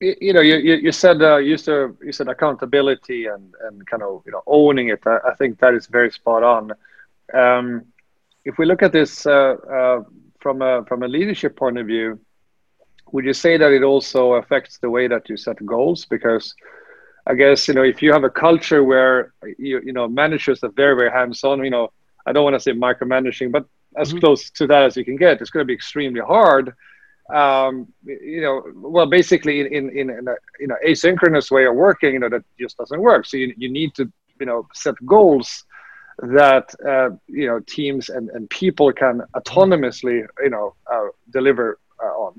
you 0.00 0.32
know, 0.32 0.40
you, 0.40 0.56
you 0.56 0.92
said 0.92 1.20
uh, 1.22 1.36
you 1.36 1.56
said 1.56 1.96
you 2.02 2.12
said 2.12 2.28
accountability 2.28 3.26
and 3.26 3.54
and 3.64 3.86
kind 3.86 4.02
of 4.02 4.22
you 4.24 4.32
know 4.32 4.42
owning 4.46 4.88
it. 4.88 5.00
I, 5.06 5.18
I 5.30 5.34
think 5.34 5.58
that 5.58 5.74
is 5.74 5.86
very 5.86 6.10
spot 6.10 6.42
on. 6.42 6.72
Um, 7.34 7.84
if 8.48 8.56
we 8.58 8.64
look 8.64 8.82
at 8.82 8.92
this 8.92 9.26
uh, 9.26 9.56
uh, 9.78 10.00
from 10.40 10.62
a 10.62 10.84
from 10.88 11.02
a 11.02 11.08
leadership 11.08 11.56
point 11.56 11.78
of 11.78 11.86
view, 11.86 12.18
would 13.12 13.24
you 13.24 13.34
say 13.34 13.58
that 13.58 13.72
it 13.72 13.82
also 13.82 14.34
affects 14.40 14.78
the 14.78 14.90
way 14.96 15.06
that 15.06 15.28
you 15.28 15.36
set 15.36 15.64
goals? 15.64 16.06
Because 16.06 16.54
I 17.26 17.34
guess 17.34 17.68
you 17.68 17.74
know 17.74 17.82
if 17.82 18.02
you 18.02 18.12
have 18.12 18.24
a 18.24 18.30
culture 18.46 18.82
where 18.82 19.34
you 19.58 19.80
you 19.88 19.92
know 19.92 20.08
managers 20.08 20.64
are 20.64 20.72
very 20.82 20.96
very 20.96 21.10
hands 21.10 21.44
on, 21.44 21.62
you 21.62 21.70
know, 21.70 21.92
I 22.26 22.32
don't 22.32 22.44
want 22.44 22.54
to 22.54 22.60
say 22.60 22.72
micromanaging, 22.72 23.52
but 23.52 23.64
as 23.96 24.08
mm-hmm. 24.08 24.20
close 24.20 24.50
to 24.58 24.66
that 24.66 24.82
as 24.84 24.96
you 24.96 25.04
can 25.04 25.16
get, 25.16 25.40
it's 25.40 25.50
going 25.50 25.64
to 25.64 25.72
be 25.72 25.78
extremely 25.80 26.20
hard 26.20 26.74
um, 27.30 27.92
you 28.04 28.40
know, 28.40 28.62
well, 28.74 29.06
basically 29.06 29.60
in, 29.60 29.90
in, 29.90 30.08
in 30.10 30.28
a 30.28 30.34
you 30.58 30.66
know 30.66 30.76
asynchronous 30.86 31.50
way 31.50 31.66
of 31.66 31.74
working, 31.74 32.14
you 32.14 32.18
know, 32.20 32.30
that 32.30 32.42
just 32.58 32.78
doesn't 32.78 33.00
work. 33.00 33.26
So 33.26 33.36
you, 33.36 33.52
you 33.56 33.70
need 33.70 33.94
to, 33.96 34.10
you 34.40 34.46
know, 34.46 34.66
set 34.72 34.94
goals 35.04 35.64
that, 36.18 36.74
uh, 36.86 37.10
you 37.26 37.46
know, 37.46 37.60
teams 37.60 38.08
and, 38.08 38.28
and 38.30 38.48
people 38.50 38.92
can 38.92 39.22
autonomously, 39.34 40.26
you 40.42 40.50
know, 40.50 40.74
uh, 40.90 41.06
deliver 41.30 41.78
uh, 42.02 42.06
on. 42.06 42.38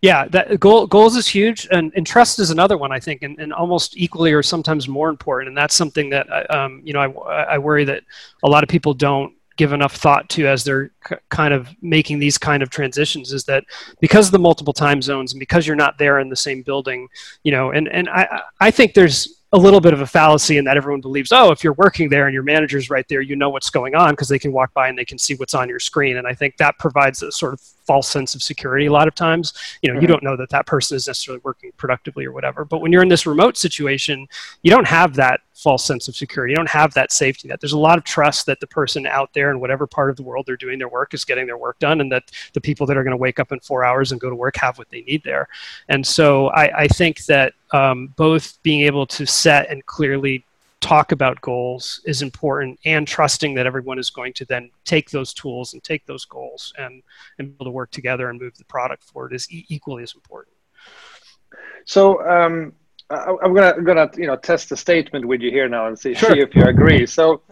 Yeah, 0.00 0.28
that 0.28 0.60
goal, 0.60 0.86
goals 0.86 1.16
is 1.16 1.26
huge, 1.26 1.66
and, 1.70 1.90
and 1.96 2.06
trust 2.06 2.38
is 2.38 2.50
another 2.50 2.76
one 2.76 2.92
I 2.92 3.00
think, 3.00 3.22
and, 3.22 3.38
and 3.38 3.54
almost 3.54 3.96
equally 3.96 4.32
or 4.34 4.42
sometimes 4.42 4.86
more 4.86 5.08
important. 5.08 5.48
And 5.48 5.56
that's 5.56 5.74
something 5.74 6.10
that 6.10 6.54
um, 6.54 6.82
you 6.84 6.92
know 6.92 7.00
I, 7.00 7.54
I 7.54 7.58
worry 7.58 7.84
that 7.84 8.02
a 8.42 8.48
lot 8.48 8.62
of 8.62 8.68
people 8.68 8.92
don't 8.92 9.32
give 9.56 9.72
enough 9.72 9.94
thought 9.96 10.28
to 10.28 10.46
as 10.46 10.64
they're 10.64 10.90
c- 11.08 11.16
kind 11.30 11.54
of 11.54 11.68
making 11.80 12.18
these 12.18 12.36
kind 12.36 12.62
of 12.62 12.70
transitions 12.70 13.32
is 13.32 13.44
that 13.44 13.64
because 14.00 14.26
of 14.26 14.32
the 14.32 14.38
multiple 14.38 14.72
time 14.72 15.00
zones 15.00 15.32
and 15.32 15.40
because 15.40 15.66
you're 15.66 15.76
not 15.76 15.96
there 15.98 16.18
in 16.18 16.28
the 16.28 16.36
same 16.36 16.62
building 16.62 17.08
you 17.44 17.52
know 17.52 17.70
and 17.70 17.88
and 17.88 18.08
i 18.08 18.40
i 18.60 18.70
think 18.70 18.94
there's 18.94 19.42
a 19.54 19.56
little 19.56 19.80
bit 19.80 19.92
of 19.92 20.00
a 20.00 20.06
fallacy 20.06 20.58
in 20.58 20.64
that 20.64 20.76
everyone 20.76 21.00
believes, 21.00 21.30
oh, 21.30 21.52
if 21.52 21.62
you're 21.62 21.74
working 21.74 22.08
there 22.08 22.26
and 22.26 22.34
your 22.34 22.42
manager's 22.42 22.90
right 22.90 23.06
there, 23.08 23.20
you 23.20 23.36
know 23.36 23.50
what's 23.50 23.70
going 23.70 23.94
on 23.94 24.10
because 24.10 24.28
they 24.28 24.38
can 24.38 24.52
walk 24.52 24.74
by 24.74 24.88
and 24.88 24.98
they 24.98 25.04
can 25.04 25.16
see 25.16 25.36
what's 25.36 25.54
on 25.54 25.68
your 25.68 25.78
screen. 25.78 26.16
And 26.16 26.26
I 26.26 26.34
think 26.34 26.56
that 26.56 26.76
provides 26.80 27.22
a 27.22 27.30
sort 27.30 27.54
of 27.54 27.60
false 27.60 28.08
sense 28.08 28.34
of 28.34 28.42
security 28.42 28.86
a 28.86 28.92
lot 28.92 29.06
of 29.06 29.14
times. 29.14 29.52
You 29.80 29.88
know, 29.88 29.94
mm-hmm. 29.94 30.02
you 30.02 30.08
don't 30.08 30.24
know 30.24 30.36
that 30.36 30.50
that 30.50 30.66
person 30.66 30.96
is 30.96 31.06
necessarily 31.06 31.40
working 31.44 31.70
productively 31.76 32.24
or 32.24 32.32
whatever. 32.32 32.64
But 32.64 32.80
when 32.80 32.90
you're 32.90 33.02
in 33.02 33.08
this 33.08 33.26
remote 33.26 33.56
situation, 33.56 34.26
you 34.62 34.72
don't 34.72 34.88
have 34.88 35.14
that 35.14 35.40
false 35.64 35.82
sense 35.82 36.08
of 36.08 36.14
security. 36.14 36.52
You 36.52 36.56
don't 36.56 36.68
have 36.68 36.92
that 36.92 37.10
safety 37.10 37.48
net. 37.48 37.58
There's 37.58 37.72
a 37.72 37.78
lot 37.78 37.96
of 37.96 38.04
trust 38.04 38.44
that 38.44 38.60
the 38.60 38.66
person 38.66 39.06
out 39.06 39.32
there 39.32 39.50
in 39.50 39.60
whatever 39.60 39.86
part 39.86 40.10
of 40.10 40.16
the 40.16 40.22
world 40.22 40.44
they're 40.46 40.58
doing 40.58 40.78
their 40.78 40.90
work 40.90 41.14
is 41.14 41.24
getting 41.24 41.46
their 41.46 41.56
work 41.56 41.78
done 41.78 42.02
and 42.02 42.12
that 42.12 42.24
the 42.52 42.60
people 42.60 42.86
that 42.86 42.98
are 42.98 43.02
going 43.02 43.12
to 43.12 43.16
wake 43.16 43.40
up 43.40 43.50
in 43.50 43.58
four 43.60 43.82
hours 43.82 44.12
and 44.12 44.20
go 44.20 44.28
to 44.28 44.36
work 44.36 44.56
have 44.56 44.76
what 44.76 44.90
they 44.90 45.00
need 45.00 45.22
there. 45.24 45.48
And 45.88 46.06
so 46.06 46.48
I, 46.48 46.82
I 46.82 46.88
think 46.88 47.24
that 47.24 47.54
um, 47.72 48.12
both 48.16 48.62
being 48.62 48.82
able 48.82 49.06
to 49.06 49.26
set 49.26 49.70
and 49.70 49.84
clearly 49.86 50.44
talk 50.82 51.12
about 51.12 51.40
goals 51.40 52.02
is 52.04 52.20
important 52.20 52.78
and 52.84 53.08
trusting 53.08 53.54
that 53.54 53.64
everyone 53.64 53.98
is 53.98 54.10
going 54.10 54.34
to 54.34 54.44
then 54.44 54.70
take 54.84 55.08
those 55.10 55.32
tools 55.32 55.72
and 55.72 55.82
take 55.82 56.04
those 56.04 56.26
goals 56.26 56.74
and, 56.76 57.02
and 57.38 57.48
be 57.48 57.54
able 57.54 57.64
to 57.64 57.70
work 57.70 57.90
together 57.90 58.28
and 58.28 58.38
move 58.38 58.54
the 58.58 58.66
product 58.66 59.02
forward 59.02 59.32
is 59.32 59.50
e- 59.50 59.64
equally 59.70 60.02
as 60.02 60.14
important. 60.14 60.54
So 61.86 62.22
um, 62.28 62.74
I, 63.10 63.34
am 63.42 63.54
gonna 63.54 63.82
gonna 63.82 64.10
you 64.16 64.26
know 64.26 64.36
test 64.36 64.70
the 64.70 64.76
statement 64.76 65.26
with 65.26 65.40
you 65.40 65.50
here 65.50 65.68
now 65.68 65.86
and 65.86 65.98
see, 65.98 66.14
sure. 66.14 66.32
see 66.32 66.40
if 66.40 66.54
you 66.54 66.64
agree. 66.64 67.06
So 67.06 67.42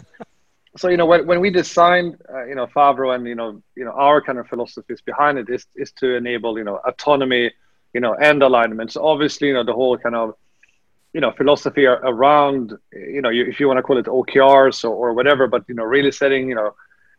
so 0.76 0.88
you 0.88 0.96
know 0.96 1.06
when, 1.06 1.26
when 1.26 1.40
we 1.40 1.50
designed 1.50 2.16
uh, 2.32 2.44
you 2.44 2.54
know 2.54 2.66
Favro 2.66 3.14
and 3.14 3.26
you 3.26 3.34
know 3.34 3.62
you 3.76 3.84
know 3.84 3.92
our 3.92 4.20
kind 4.20 4.38
of 4.38 4.46
philosophies 4.48 5.00
behind 5.02 5.38
it 5.38 5.48
is 5.50 5.66
is 5.76 5.92
to 5.92 6.14
enable 6.16 6.58
you 6.58 6.64
know 6.64 6.76
autonomy 6.86 7.52
you 7.92 8.00
know, 8.00 8.14
and 8.14 8.42
alignments. 8.42 8.96
Obviously, 8.96 9.48
you 9.48 9.54
know, 9.54 9.64
the 9.64 9.72
whole 9.72 9.98
kind 9.98 10.14
of, 10.14 10.34
you 11.12 11.20
know, 11.20 11.30
philosophy 11.32 11.84
around, 11.84 12.72
you 12.92 13.20
know, 13.20 13.30
if 13.30 13.60
you 13.60 13.68
want 13.68 13.76
to 13.76 13.82
call 13.82 13.98
it 13.98 14.06
OKRs 14.06 14.84
or, 14.84 14.94
or 14.94 15.12
whatever, 15.12 15.46
but, 15.46 15.64
you 15.68 15.74
know, 15.74 15.84
really 15.84 16.10
setting, 16.10 16.48
you 16.48 16.54
know, 16.54 16.74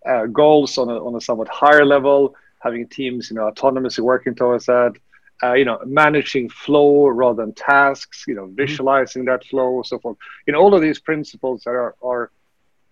uh, 0.06 0.25
goals 0.25 0.78
on 0.78 0.90
a, 0.90 1.06
on 1.06 1.16
a 1.16 1.22
somewhat 1.22 1.48
higher 1.48 1.86
level, 1.86 2.36
having 2.60 2.88
teams, 2.88 3.30
you 3.30 3.36
know, 3.36 3.50
autonomously 3.52 4.00
working 4.00 4.34
towards 4.34 4.66
that, 4.66 4.94
uh, 5.43 5.53
you 5.53 5.65
know, 5.65 5.79
managing 5.85 6.50
flow 6.50 7.07
rather 7.07 7.43
than 7.43 7.53
tasks, 7.53 8.25
you 8.27 8.35
know, 8.35 8.45
mm-hmm. 8.45 8.55
visualizing 8.55 9.25
that 9.25 9.43
flow, 9.45 9.81
so 9.83 10.00
forth. 10.00 10.17
You 10.47 10.53
know, 10.53 10.59
all 10.59 10.73
of 10.73 10.81
these 10.81 11.00
principles 11.00 11.63
that 11.63 11.71
are, 11.71 11.95
are 12.01 12.31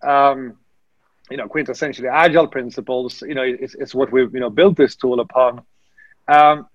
um, 0.02 0.58
you 1.30 1.36
know, 1.36 1.48
quintessentially 1.48 2.10
agile 2.10 2.48
principles, 2.48 3.22
you 3.22 3.34
know, 3.34 3.42
it's, 3.42 3.74
it's 3.74 3.94
what 3.94 4.12
we've, 4.12 4.32
you 4.34 4.40
know, 4.40 4.50
built 4.50 4.76
this 4.76 4.96
tool 4.96 5.20
upon. 5.20 5.62
Um, 6.28 6.66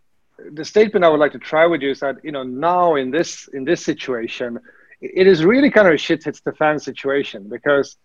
the 0.52 0.66
statement 0.66 1.04
I 1.04 1.10
would 1.10 1.20
like 1.20 1.32
to 1.34 1.40
try 1.40 1.66
with 1.66 1.82
you 1.82 1.92
is 1.92 2.00
that 2.02 2.18
you 2.24 2.32
know 2.32 2.44
now 2.44 2.96
in 2.96 3.12
this 3.12 3.48
in 3.54 3.64
this 3.64 3.84
situation, 3.84 4.60
it 5.02 5.28
is 5.28 5.44
really 5.44 5.70
kind 5.72 5.88
of 5.88 5.94
a 5.94 5.98
shit 5.98 6.24
hits 6.24 6.42
the 6.42 6.54
fan 6.54 6.80
situation 6.80 7.50
because 7.50 7.98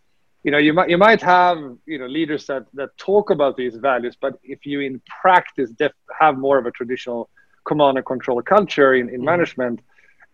you 0.43 0.51
know 0.51 0.59
you 0.59 0.73
might 0.73 0.89
you 0.89 0.99
might 0.99 1.21
have 1.21 1.59
you 1.87 1.99
know 1.99 2.07
leaders 2.07 2.47
that 2.47 2.67
that 2.75 2.97
talk 2.97 3.31
about 3.31 3.57
these 3.57 3.77
values, 3.77 4.17
but 4.21 4.39
if 4.43 4.65
you 4.65 4.81
in 4.81 5.01
practice 5.21 5.71
def- 5.71 5.93
have 6.19 6.39
more 6.39 6.59
of 6.59 6.67
a 6.67 6.71
traditional 6.71 7.29
command 7.65 7.97
and 7.97 8.07
control 8.07 8.41
culture 8.43 8.95
in, 8.95 9.09
in 9.09 9.17
mm-hmm. 9.17 9.25
management, 9.25 9.81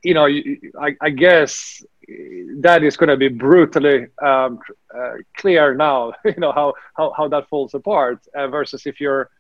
you 0.03 0.15
know 0.15 0.27
you, 0.27 0.73
I, 0.81 0.97
I, 1.01 1.11
guess 1.11 1.83
that 2.61 2.83
is 2.85 2.97
going 2.97 3.09
to 3.09 3.17
be 3.17 3.29
brutally 3.29 4.07
um, 4.23 4.59
uh, 4.95 5.15
clear 5.37 5.75
now. 5.75 6.13
You 6.25 6.35
know 6.39 6.53
how 6.53 6.75
how 6.97 7.13
how 7.17 7.29
that 7.29 7.49
falls 7.49 7.75
apart 7.75 8.21
uh, 8.35 8.49
versus 8.49 8.87
if 8.87 9.01
you're 9.01 9.31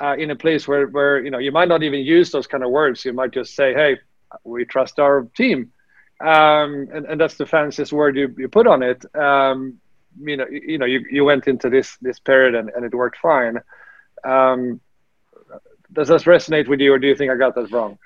uh, 0.00 0.14
in 0.16 0.30
a 0.30 0.36
place 0.36 0.68
where, 0.68 0.86
where 0.86 1.22
you 1.24 1.30
know 1.30 1.38
you 1.38 1.52
might 1.52 1.68
not 1.68 1.82
even 1.82 2.00
use 2.00 2.30
those 2.30 2.46
kind 2.46 2.62
of 2.64 2.70
words. 2.70 3.04
You 3.04 3.12
might 3.12 3.32
just 3.32 3.54
say, 3.54 3.74
"Hey, 3.74 3.98
we 4.44 4.64
trust 4.64 4.98
our 4.98 5.28
team," 5.36 5.72
um, 6.20 6.88
and, 6.92 7.06
and 7.06 7.20
that's 7.20 7.36
the 7.36 7.46
fanciest 7.46 7.92
word 7.92 8.16
you, 8.16 8.34
you 8.38 8.48
put 8.48 8.66
on 8.66 8.82
it. 8.82 9.04
Um, 9.16 9.80
you 10.20 10.36
know, 10.36 10.46
you, 10.50 10.60
you, 10.66 10.78
know, 10.78 10.86
you, 10.86 11.04
you 11.10 11.24
went 11.24 11.46
into 11.46 11.70
this 11.70 11.96
this 12.00 12.18
period 12.18 12.54
and, 12.54 12.70
and 12.70 12.84
it 12.84 12.94
worked 12.94 13.18
fine. 13.18 13.58
Um, 14.24 14.80
does 15.92 16.08
this 16.08 16.24
resonate 16.24 16.68
with 16.68 16.80
you, 16.80 16.92
or 16.92 16.98
do 16.98 17.06
you 17.06 17.14
think 17.14 17.30
I 17.30 17.36
got 17.36 17.54
that 17.54 17.70
wrong? 17.70 17.98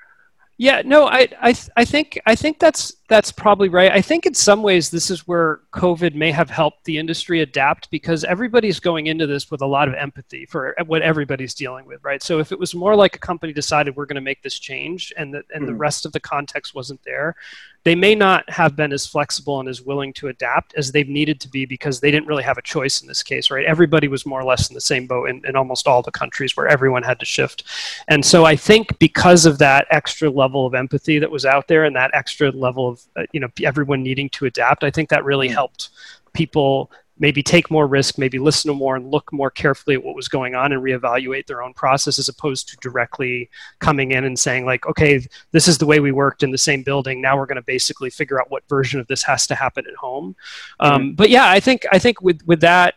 Yeah, 0.57 0.83
no, 0.85 1.07
I, 1.07 1.27
I, 1.41 1.55
I 1.75 1.83
think, 1.83 2.19
I 2.27 2.35
think 2.35 2.59
that's 2.59 2.93
that's 3.09 3.31
probably 3.31 3.69
right. 3.69 3.91
I 3.91 4.01
think 4.01 4.27
in 4.27 4.35
some 4.35 4.61
ways 4.61 4.91
this 4.91 5.09
is 5.09 5.27
where 5.27 5.61
COVID 5.73 6.13
may 6.13 6.31
have 6.31 6.49
helped 6.49 6.85
the 6.85 6.99
industry 6.99 7.41
adapt 7.41 7.89
because 7.89 8.23
everybody's 8.23 8.79
going 8.79 9.07
into 9.07 9.25
this 9.25 9.49
with 9.49 9.61
a 9.61 9.65
lot 9.65 9.87
of 9.87 9.95
empathy 9.95 10.45
for 10.45 10.75
what 10.85 11.01
everybody's 11.01 11.55
dealing 11.55 11.85
with, 11.85 12.03
right? 12.03 12.21
So 12.21 12.39
if 12.39 12.51
it 12.51 12.59
was 12.59 12.75
more 12.75 12.95
like 12.95 13.15
a 13.15 13.19
company 13.19 13.51
decided 13.51 13.95
we're 13.95 14.05
going 14.05 14.15
to 14.15 14.21
make 14.21 14.43
this 14.43 14.59
change 14.59 15.11
and 15.17 15.33
the, 15.33 15.43
and 15.53 15.63
mm. 15.63 15.67
the 15.67 15.75
rest 15.75 16.05
of 16.05 16.11
the 16.11 16.19
context 16.19 16.75
wasn't 16.75 17.01
there, 17.03 17.35
they 17.83 17.95
may 17.95 18.15
not 18.15 18.49
have 18.49 18.75
been 18.75 18.93
as 18.93 19.05
flexible 19.05 19.59
and 19.59 19.67
as 19.67 19.81
willing 19.81 20.13
to 20.13 20.29
adapt 20.29 20.73
as 20.75 20.91
they've 20.91 21.09
needed 21.09 21.39
to 21.41 21.49
be 21.49 21.65
because 21.65 21.99
they 21.99 22.11
didn't 22.11 22.27
really 22.27 22.43
have 22.43 22.57
a 22.57 22.61
choice 22.61 23.01
in 23.01 23.07
this 23.07 23.21
case, 23.21 23.51
right? 23.51 23.65
Everybody 23.65 24.07
was 24.07 24.25
more 24.25 24.39
or 24.39 24.45
less 24.45 24.69
in 24.69 24.73
the 24.73 24.81
same 24.81 25.05
boat 25.05 25.29
in, 25.29 25.45
in 25.45 25.55
almost 25.55 25.87
all 25.87 26.01
the 26.01 26.11
countries 26.11 26.55
where 26.55 26.67
everyone 26.67 27.03
had 27.03 27.19
to 27.19 27.25
shift. 27.25 27.63
And 28.07 28.25
so 28.25 28.45
I 28.45 28.55
think 28.55 28.97
because 28.99 29.45
of 29.45 29.57
that 29.57 29.85
extra 29.91 30.29
level 30.29 30.65
of 30.65 30.73
empathy 30.73 31.19
that 31.19 31.29
was 31.29 31.45
out 31.45 31.67
there 31.67 31.83
and 31.83 31.95
that 31.95 32.11
extra 32.13 32.51
level 32.51 32.87
of, 32.87 33.01
uh, 33.17 33.23
you 33.33 33.39
know, 33.39 33.49
everyone 33.63 34.01
needing 34.01 34.29
to 34.29 34.45
adapt, 34.45 34.83
I 34.83 34.91
think 34.91 35.09
that 35.09 35.25
really 35.25 35.49
mm. 35.49 35.53
helped 35.53 35.89
people 36.33 36.89
maybe 37.19 37.43
take 37.43 37.69
more 37.69 37.85
risk, 37.85 38.17
maybe 38.17 38.39
listen 38.39 38.69
to 38.69 38.75
more 38.75 38.95
and 38.95 39.11
look 39.11 39.31
more 39.31 39.51
carefully 39.51 39.95
at 39.95 40.03
what 40.03 40.15
was 40.15 40.27
going 40.27 40.55
on 40.55 40.71
and 40.71 40.81
reevaluate 40.81 41.45
their 41.45 41.61
own 41.61 41.73
process 41.73 42.17
as 42.17 42.27
opposed 42.27 42.67
to 42.69 42.77
directly 42.77 43.49
coming 43.79 44.11
in 44.11 44.23
and 44.23 44.37
saying 44.37 44.65
like, 44.65 44.85
okay, 44.87 45.25
this 45.51 45.67
is 45.67 45.77
the 45.77 45.85
way 45.85 45.99
we 45.99 46.11
worked 46.11 46.43
in 46.43 46.51
the 46.51 46.57
same 46.57 46.81
building. 46.81 47.21
Now 47.21 47.37
we're 47.37 47.45
going 47.45 47.57
to 47.57 47.61
basically 47.61 48.09
figure 48.09 48.41
out 48.41 48.49
what 48.49 48.67
version 48.67 48.99
of 48.99 49.07
this 49.07 49.23
has 49.23 49.45
to 49.47 49.55
happen 49.55 49.85
at 49.87 49.95
home. 49.95 50.35
Um, 50.79 51.01
mm-hmm. 51.01 51.15
But 51.15 51.29
yeah, 51.29 51.49
I 51.49 51.59
think 51.59 51.85
I 51.91 51.99
think 51.99 52.21
with 52.21 52.41
with 52.45 52.61
that 52.61 52.95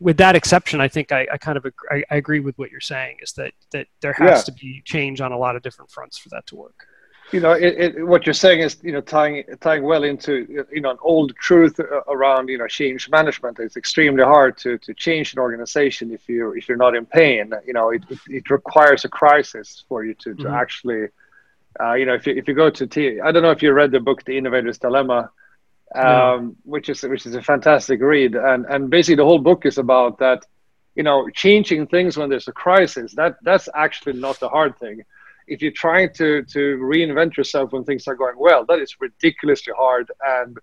with 0.00 0.16
that 0.16 0.34
exception, 0.34 0.80
I 0.80 0.88
think 0.88 1.12
I, 1.12 1.28
I 1.32 1.38
kind 1.38 1.56
of 1.56 1.64
agree, 1.64 1.88
I, 1.90 2.14
I, 2.14 2.16
agree 2.16 2.40
with 2.40 2.58
what 2.58 2.72
you're 2.72 2.80
saying 2.80 3.18
is 3.22 3.32
that 3.34 3.52
that 3.70 3.86
there 4.00 4.14
has 4.14 4.38
yeah. 4.40 4.42
to 4.42 4.52
be 4.52 4.82
change 4.84 5.20
on 5.20 5.30
a 5.30 5.38
lot 5.38 5.54
of 5.54 5.62
different 5.62 5.90
fronts 5.90 6.18
for 6.18 6.28
that 6.30 6.46
to 6.48 6.56
work 6.56 6.86
you 7.32 7.40
know, 7.40 7.52
it, 7.52 7.96
it, 7.96 8.06
what 8.06 8.26
you're 8.26 8.34
saying 8.34 8.60
is, 8.60 8.76
you 8.82 8.92
know, 8.92 9.00
tying 9.00 9.44
tying 9.60 9.82
well 9.82 10.04
into, 10.04 10.64
you 10.70 10.80
know, 10.80 10.90
an 10.90 10.98
old 11.00 11.34
truth 11.36 11.80
around, 11.80 12.48
you 12.48 12.58
know, 12.58 12.68
change 12.68 13.08
management. 13.08 13.58
It's 13.58 13.76
extremely 13.76 14.22
hard 14.22 14.58
to 14.58 14.78
to 14.78 14.92
change 14.92 15.32
an 15.32 15.38
organization 15.38 16.12
if 16.12 16.28
you 16.28 16.52
if 16.52 16.68
you're 16.68 16.76
not 16.76 16.94
in 16.94 17.06
pain. 17.06 17.52
You 17.66 17.72
know, 17.72 17.90
it, 17.90 18.02
it, 18.28 18.50
requires 18.50 19.04
a 19.04 19.08
crisis 19.08 19.84
for 19.88 20.04
you 20.04 20.14
to 20.14 20.34
to 20.34 20.42
mm-hmm. 20.42 20.54
actually, 20.54 21.08
uh, 21.80 21.94
you 21.94 22.04
know, 22.04 22.14
if 22.14 22.26
you 22.26 22.34
if 22.34 22.46
you 22.48 22.54
go 22.54 22.68
to 22.68 22.86
T, 22.86 23.20
I 23.20 23.32
don't 23.32 23.42
know 23.42 23.50
if 23.50 23.62
you 23.62 23.72
read 23.72 23.92
the 23.92 24.00
book 24.00 24.24
The 24.24 24.36
Innovator's 24.36 24.78
Dilemma, 24.78 25.30
um, 25.94 26.04
no. 26.04 26.54
which 26.64 26.90
is 26.90 27.02
which 27.02 27.24
is 27.24 27.34
a 27.34 27.42
fantastic 27.42 28.02
read, 28.02 28.34
and 28.34 28.66
and 28.66 28.90
basically 28.90 29.16
the 29.16 29.24
whole 29.24 29.40
book 29.40 29.64
is 29.64 29.78
about 29.78 30.18
that. 30.18 30.44
You 30.94 31.02
know, 31.02 31.30
changing 31.30 31.86
things 31.86 32.18
when 32.18 32.28
there's 32.28 32.48
a 32.48 32.52
crisis. 32.52 33.14
That 33.14 33.36
that's 33.42 33.66
actually 33.74 34.20
not 34.20 34.38
the 34.40 34.50
hard 34.50 34.78
thing 34.78 35.04
if 35.46 35.62
you're 35.62 35.72
trying 35.72 36.12
to 36.14 36.42
to 36.44 36.78
reinvent 36.78 37.36
yourself 37.36 37.72
when 37.72 37.84
things 37.84 38.06
are 38.08 38.14
going 38.14 38.36
well, 38.38 38.64
that 38.66 38.78
is 38.78 38.96
ridiculously 39.00 39.72
hard. 39.76 40.10
And 40.24 40.58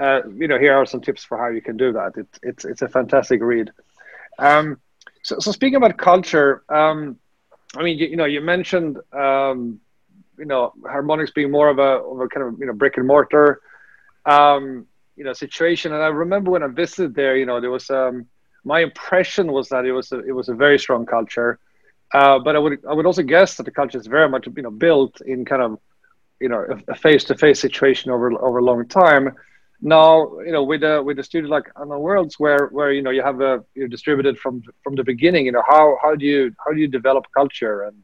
uh, 0.00 0.22
you 0.36 0.48
know, 0.48 0.58
here 0.58 0.74
are 0.74 0.86
some 0.86 1.00
tips 1.00 1.24
for 1.24 1.38
how 1.38 1.48
you 1.48 1.60
can 1.60 1.76
do 1.76 1.92
that. 1.92 2.12
It's 2.16 2.38
it's 2.42 2.64
it's 2.64 2.82
a 2.82 2.88
fantastic 2.88 3.40
read. 3.42 3.70
Um, 4.38 4.80
so, 5.22 5.38
so 5.38 5.52
speaking 5.52 5.76
about 5.76 5.98
culture, 5.98 6.62
um, 6.68 7.18
I 7.76 7.82
mean, 7.82 7.98
you, 7.98 8.06
you, 8.06 8.16
know, 8.16 8.24
you 8.24 8.40
mentioned 8.40 8.98
um, 9.12 9.80
you 10.38 10.46
know 10.46 10.72
Harmonix 10.82 11.32
being 11.34 11.50
more 11.50 11.68
of 11.68 11.78
a, 11.78 11.82
of 11.82 12.20
a 12.20 12.28
kind 12.28 12.46
of 12.46 12.58
you 12.58 12.66
know 12.66 12.72
brick 12.72 12.96
and 12.96 13.06
mortar 13.06 13.60
um, 14.26 14.86
you 15.16 15.24
know 15.24 15.32
situation. 15.32 15.92
And 15.92 16.02
I 16.02 16.08
remember 16.08 16.50
when 16.50 16.62
I 16.62 16.68
visited 16.68 17.14
there, 17.14 17.36
you 17.36 17.46
know, 17.46 17.60
there 17.60 17.70
was 17.70 17.90
um, 17.90 18.26
my 18.64 18.80
impression 18.80 19.52
was 19.52 19.68
that 19.68 19.84
it 19.84 19.92
was 19.92 20.12
a, 20.12 20.18
it 20.20 20.32
was 20.32 20.48
a 20.48 20.54
very 20.54 20.78
strong 20.78 21.06
culture. 21.06 21.58
Uh, 22.12 22.38
but 22.38 22.56
I 22.56 22.58
would 22.58 22.78
I 22.88 22.92
would 22.92 23.06
also 23.06 23.22
guess 23.22 23.56
that 23.56 23.64
the 23.64 23.70
culture 23.70 23.98
is 23.98 24.06
very 24.06 24.28
much 24.28 24.46
you 24.46 24.62
know 24.62 24.70
built 24.70 25.20
in 25.20 25.44
kind 25.44 25.62
of 25.62 25.78
you 26.40 26.48
know 26.48 26.66
a 26.88 26.94
face 26.94 27.24
to 27.24 27.36
face 27.36 27.60
situation 27.60 28.10
over 28.10 28.32
over 28.42 28.58
a 28.58 28.64
long 28.64 28.86
time. 28.88 29.34
Now 29.80 30.40
you 30.40 30.52
know 30.52 30.64
with 30.64 30.82
a 30.82 31.02
with 31.02 31.18
a 31.18 31.22
studio 31.22 31.48
like 31.48 31.70
Unknown 31.76 32.00
Worlds 32.00 32.38
where 32.38 32.66
where 32.68 32.92
you 32.92 33.02
know 33.02 33.10
you 33.10 33.22
have 33.22 33.40
a 33.40 33.64
you're 33.74 33.88
distributed 33.88 34.38
from 34.38 34.62
from 34.82 34.96
the 34.96 35.04
beginning. 35.04 35.46
You 35.46 35.52
know 35.52 35.62
how 35.66 35.98
how 36.02 36.16
do 36.16 36.26
you 36.26 36.52
how 36.64 36.72
do 36.72 36.80
you 36.80 36.88
develop 36.88 37.26
culture 37.36 37.84
and 37.84 37.96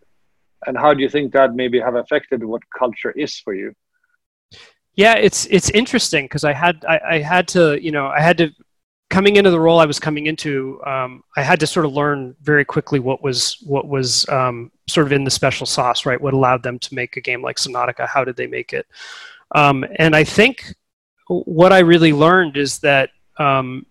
and 0.66 0.78
how 0.78 0.94
do 0.94 1.02
you 1.02 1.08
think 1.08 1.32
that 1.32 1.54
maybe 1.54 1.80
have 1.80 1.96
affected 1.96 2.44
what 2.44 2.62
culture 2.78 3.10
is 3.10 3.38
for 3.38 3.54
you? 3.54 3.74
Yeah, 4.94 5.14
it's 5.14 5.46
it's 5.46 5.68
interesting 5.70 6.24
because 6.24 6.44
I 6.44 6.52
had 6.52 6.84
I, 6.88 7.00
I 7.10 7.18
had 7.18 7.48
to 7.48 7.82
you 7.82 7.90
know 7.90 8.06
I 8.06 8.20
had 8.20 8.38
to 8.38 8.50
coming 9.08 9.36
into 9.36 9.50
the 9.50 9.60
role 9.60 9.78
I 9.78 9.86
was 9.86 10.00
coming 10.00 10.26
into, 10.26 10.80
um, 10.84 11.22
I 11.36 11.42
had 11.42 11.60
to 11.60 11.66
sort 11.66 11.86
of 11.86 11.92
learn 11.92 12.34
very 12.42 12.64
quickly 12.64 12.98
what 12.98 13.22
was 13.22 13.58
what 13.62 13.88
was 13.88 14.28
um, 14.28 14.70
sort 14.88 15.06
of 15.06 15.12
in 15.12 15.24
the 15.24 15.30
special 15.30 15.66
sauce, 15.66 16.06
right? 16.06 16.20
What 16.20 16.34
allowed 16.34 16.62
them 16.62 16.78
to 16.80 16.94
make 16.94 17.16
a 17.16 17.20
game 17.20 17.42
like 17.42 17.56
Subnautica? 17.56 18.06
How 18.08 18.24
did 18.24 18.36
they 18.36 18.46
make 18.46 18.72
it? 18.72 18.86
Um, 19.54 19.84
and 19.96 20.16
I 20.16 20.24
think 20.24 20.74
what 21.28 21.72
I 21.72 21.80
really 21.80 22.12
learned 22.12 22.56
is 22.56 22.78
that 22.80 23.10
um, 23.38 23.86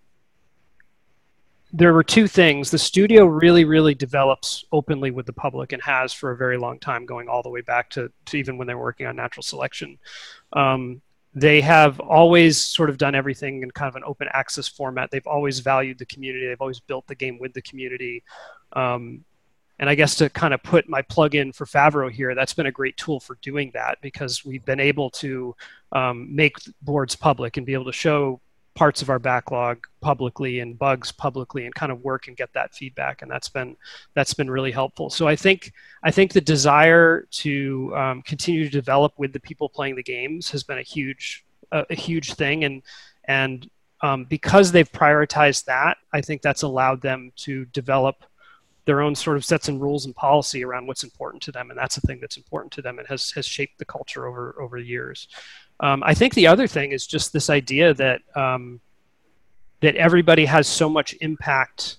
there 1.73 1.93
were 1.93 2.03
two 2.03 2.27
things. 2.27 2.71
The 2.71 2.77
studio 2.77 3.25
really, 3.25 3.65
really 3.65 3.93
develops 3.93 4.63
openly 4.71 5.11
with 5.11 5.25
the 5.25 5.33
public 5.33 5.71
and 5.73 5.81
has 5.81 6.13
for 6.13 6.31
a 6.31 6.37
very 6.37 6.57
long 6.57 6.79
time, 6.79 7.05
going 7.05 7.27
all 7.27 7.43
the 7.43 7.49
way 7.49 7.61
back 7.61 7.89
to, 7.91 8.11
to 8.25 8.37
even 8.37 8.57
when 8.57 8.67
they 8.67 8.73
were 8.73 8.81
working 8.81 9.07
on 9.07 9.15
Natural 9.15 9.43
Selection. 9.43 9.97
Um, 10.53 11.01
they 11.35 11.59
have 11.59 11.99
always 11.99 12.57
sort 12.57 12.89
of 12.89 12.97
done 12.97 13.13
everything 13.13 13.61
in 13.61 13.69
kind 13.71 13.89
of 13.89 13.97
an 13.97 14.03
open 14.05 14.29
access 14.31 14.69
format. 14.69 15.11
They've 15.11 15.27
always 15.27 15.59
valued 15.59 15.99
the 15.99 16.05
community. 16.05 16.47
They've 16.47 16.61
always 16.61 16.79
built 16.79 17.05
the 17.07 17.15
game 17.15 17.37
with 17.39 17.53
the 17.53 17.61
community. 17.61 18.23
Um, 18.71 19.25
and 19.77 19.89
I 19.89 19.95
guess 19.95 20.15
to 20.15 20.29
kind 20.29 20.53
of 20.53 20.63
put 20.63 20.87
my 20.87 21.01
plug 21.01 21.35
in 21.35 21.51
for 21.51 21.65
Favro 21.65 22.09
here, 22.09 22.33
that's 22.33 22.53
been 22.53 22.67
a 22.67 22.71
great 22.71 22.95
tool 22.95 23.19
for 23.19 23.37
doing 23.41 23.69
that 23.73 23.97
because 24.01 24.45
we've 24.45 24.63
been 24.63 24.79
able 24.79 25.09
to 25.11 25.53
um, 25.91 26.33
make 26.33 26.55
boards 26.81 27.17
public 27.17 27.57
and 27.57 27.65
be 27.65 27.73
able 27.73 27.85
to 27.85 27.91
show 27.91 28.39
parts 28.73 29.01
of 29.01 29.09
our 29.09 29.19
backlog 29.19 29.85
publicly 30.05 30.59
and 30.59 30.77
bugs 30.77 31.11
publicly 31.11 31.65
and 31.65 31.73
kind 31.73 31.91
of 31.91 31.99
work 32.03 32.27
and 32.27 32.37
get 32.37 32.53
that 32.53 32.75
feedback 32.75 33.23
and 33.23 33.31
that's 33.31 33.49
been 33.49 33.75
that's 34.13 34.35
been 34.35 34.51
really 34.51 34.71
helpful. 34.71 35.09
So 35.09 35.27
i 35.27 35.35
think 35.35 35.73
i 36.03 36.11
think 36.11 36.31
the 36.31 36.41
desire 36.55 37.27
to 37.43 37.91
um, 37.95 38.21
continue 38.21 38.65
to 38.65 38.69
develop 38.69 39.13
with 39.17 39.33
the 39.33 39.39
people 39.39 39.67
playing 39.67 39.95
the 39.95 40.03
games 40.03 40.51
has 40.51 40.61
been 40.61 40.77
a 40.77 40.83
huge 40.83 41.43
a, 41.71 41.87
a 41.89 41.95
huge 41.95 42.35
thing 42.35 42.65
and 42.65 42.83
and 43.23 43.67
um, 44.01 44.25
because 44.25 44.71
they've 44.71 44.91
prioritized 44.91 45.65
that 45.65 45.97
i 46.13 46.21
think 46.21 46.43
that's 46.43 46.61
allowed 46.61 47.01
them 47.01 47.31
to 47.35 47.65
develop 47.65 48.17
their 48.85 49.01
own 49.01 49.15
sort 49.15 49.37
of 49.37 49.43
sets 49.43 49.69
and 49.69 49.81
rules 49.81 50.05
and 50.05 50.15
policy 50.15 50.63
around 50.63 50.85
what's 50.85 51.03
important 51.03 51.41
to 51.41 51.51
them 51.51 51.71
and 51.71 51.79
that's 51.79 51.95
the 51.95 52.05
thing 52.07 52.19
that's 52.21 52.37
important 52.37 52.71
to 52.71 52.83
them 52.83 52.99
and 52.99 53.07
has 53.07 53.31
has 53.31 53.47
shaped 53.47 53.79
the 53.79 53.85
culture 53.85 54.27
over 54.27 54.55
over 54.59 54.77
years. 54.77 55.27
Um, 55.79 56.03
I 56.05 56.13
think 56.13 56.33
the 56.33 56.47
other 56.47 56.67
thing 56.67 56.91
is 56.93 57.05
just 57.05 57.33
this 57.33 57.49
idea 57.49 57.93
that 57.95 58.21
um, 58.35 58.79
that 59.85 59.95
everybody 59.95 60.45
has 60.45 60.67
so 60.67 60.89
much 60.89 61.15
impact 61.21 61.97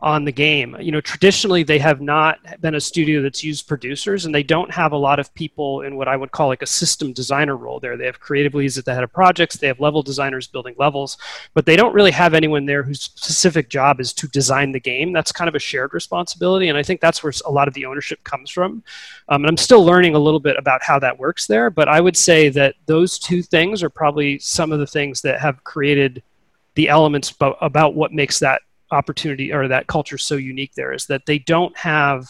on 0.00 0.24
the 0.24 0.32
game. 0.32 0.76
You 0.78 0.92
know, 0.92 1.00
traditionally 1.00 1.62
they 1.62 1.78
have 1.78 2.00
not 2.00 2.38
been 2.60 2.76
a 2.76 2.80
studio 2.80 3.20
that's 3.20 3.42
used 3.42 3.66
producers, 3.66 4.26
and 4.26 4.34
they 4.34 4.42
don't 4.42 4.70
have 4.70 4.92
a 4.92 4.96
lot 4.96 5.18
of 5.18 5.34
people 5.34 5.82
in 5.82 5.96
what 5.96 6.06
I 6.06 6.16
would 6.16 6.30
call 6.30 6.46
like 6.48 6.62
a 6.62 6.66
system 6.66 7.12
designer 7.12 7.56
role 7.56 7.80
there. 7.80 7.96
They 7.96 8.06
have 8.06 8.20
creative 8.20 8.54
leads 8.54 8.78
at 8.78 8.84
the 8.84 8.94
head 8.94 9.02
of 9.02 9.12
projects, 9.12 9.56
they 9.56 9.66
have 9.66 9.80
level 9.80 10.02
designers 10.02 10.46
building 10.46 10.74
levels, 10.78 11.16
but 11.54 11.66
they 11.66 11.74
don't 11.74 11.94
really 11.94 12.12
have 12.12 12.34
anyone 12.34 12.64
there 12.64 12.82
whose 12.82 13.02
specific 13.02 13.68
job 13.70 14.00
is 14.00 14.12
to 14.14 14.28
design 14.28 14.70
the 14.70 14.80
game. 14.80 15.12
That's 15.12 15.32
kind 15.32 15.48
of 15.48 15.54
a 15.54 15.60
shared 15.60 15.94
responsibility, 15.94 16.68
and 16.68 16.78
I 16.78 16.82
think 16.82 17.00
that's 17.00 17.22
where 17.22 17.32
a 17.46 17.50
lot 17.50 17.66
of 17.66 17.74
the 17.74 17.86
ownership 17.86 18.22
comes 18.22 18.50
from. 18.50 18.84
Um, 19.28 19.42
and 19.42 19.46
I'm 19.46 19.56
still 19.56 19.84
learning 19.84 20.14
a 20.14 20.20
little 20.20 20.40
bit 20.40 20.56
about 20.58 20.82
how 20.82 20.98
that 21.00 21.18
works 21.18 21.46
there, 21.46 21.70
but 21.70 21.88
I 21.88 22.00
would 22.00 22.16
say 22.16 22.50
that 22.50 22.76
those 22.86 23.18
two 23.18 23.42
things 23.42 23.82
are 23.82 23.90
probably 23.90 24.38
some 24.38 24.70
of 24.70 24.78
the 24.78 24.86
things 24.86 25.22
that 25.22 25.40
have 25.40 25.64
created 25.64 26.22
the 26.78 26.88
elements 26.88 27.34
about 27.40 27.96
what 27.96 28.12
makes 28.12 28.38
that 28.38 28.62
opportunity 28.92 29.52
or 29.52 29.66
that 29.66 29.88
culture 29.88 30.16
so 30.16 30.36
unique 30.36 30.72
there 30.76 30.92
is 30.92 31.06
that 31.06 31.26
they 31.26 31.40
don't 31.40 31.76
have 31.76 32.28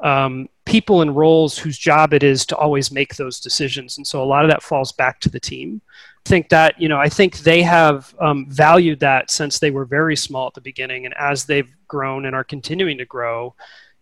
um, 0.00 0.48
people 0.64 1.02
in 1.02 1.12
roles 1.12 1.58
whose 1.58 1.76
job 1.76 2.14
it 2.14 2.22
is 2.22 2.46
to 2.46 2.56
always 2.56 2.90
make 2.90 3.16
those 3.16 3.38
decisions. 3.38 3.98
And 3.98 4.06
so 4.06 4.22
a 4.22 4.24
lot 4.24 4.46
of 4.46 4.50
that 4.50 4.62
falls 4.62 4.92
back 4.92 5.20
to 5.20 5.28
the 5.28 5.38
team. 5.38 5.82
I 6.24 6.28
think 6.28 6.48
that 6.48 6.80
you 6.80 6.88
know 6.88 6.98
i 6.98 7.08
think 7.08 7.38
they 7.40 7.62
have 7.62 8.14
um, 8.18 8.46
valued 8.48 8.98
that 9.00 9.30
since 9.30 9.58
they 9.58 9.70
were 9.70 9.84
very 9.84 10.16
small 10.16 10.46
at 10.46 10.54
the 10.54 10.62
beginning. 10.62 11.04
And 11.04 11.14
as 11.18 11.44
they've 11.44 11.70
grown 11.86 12.24
and 12.24 12.34
are 12.34 12.44
continuing 12.44 12.96
to 12.96 13.04
grow 13.04 13.54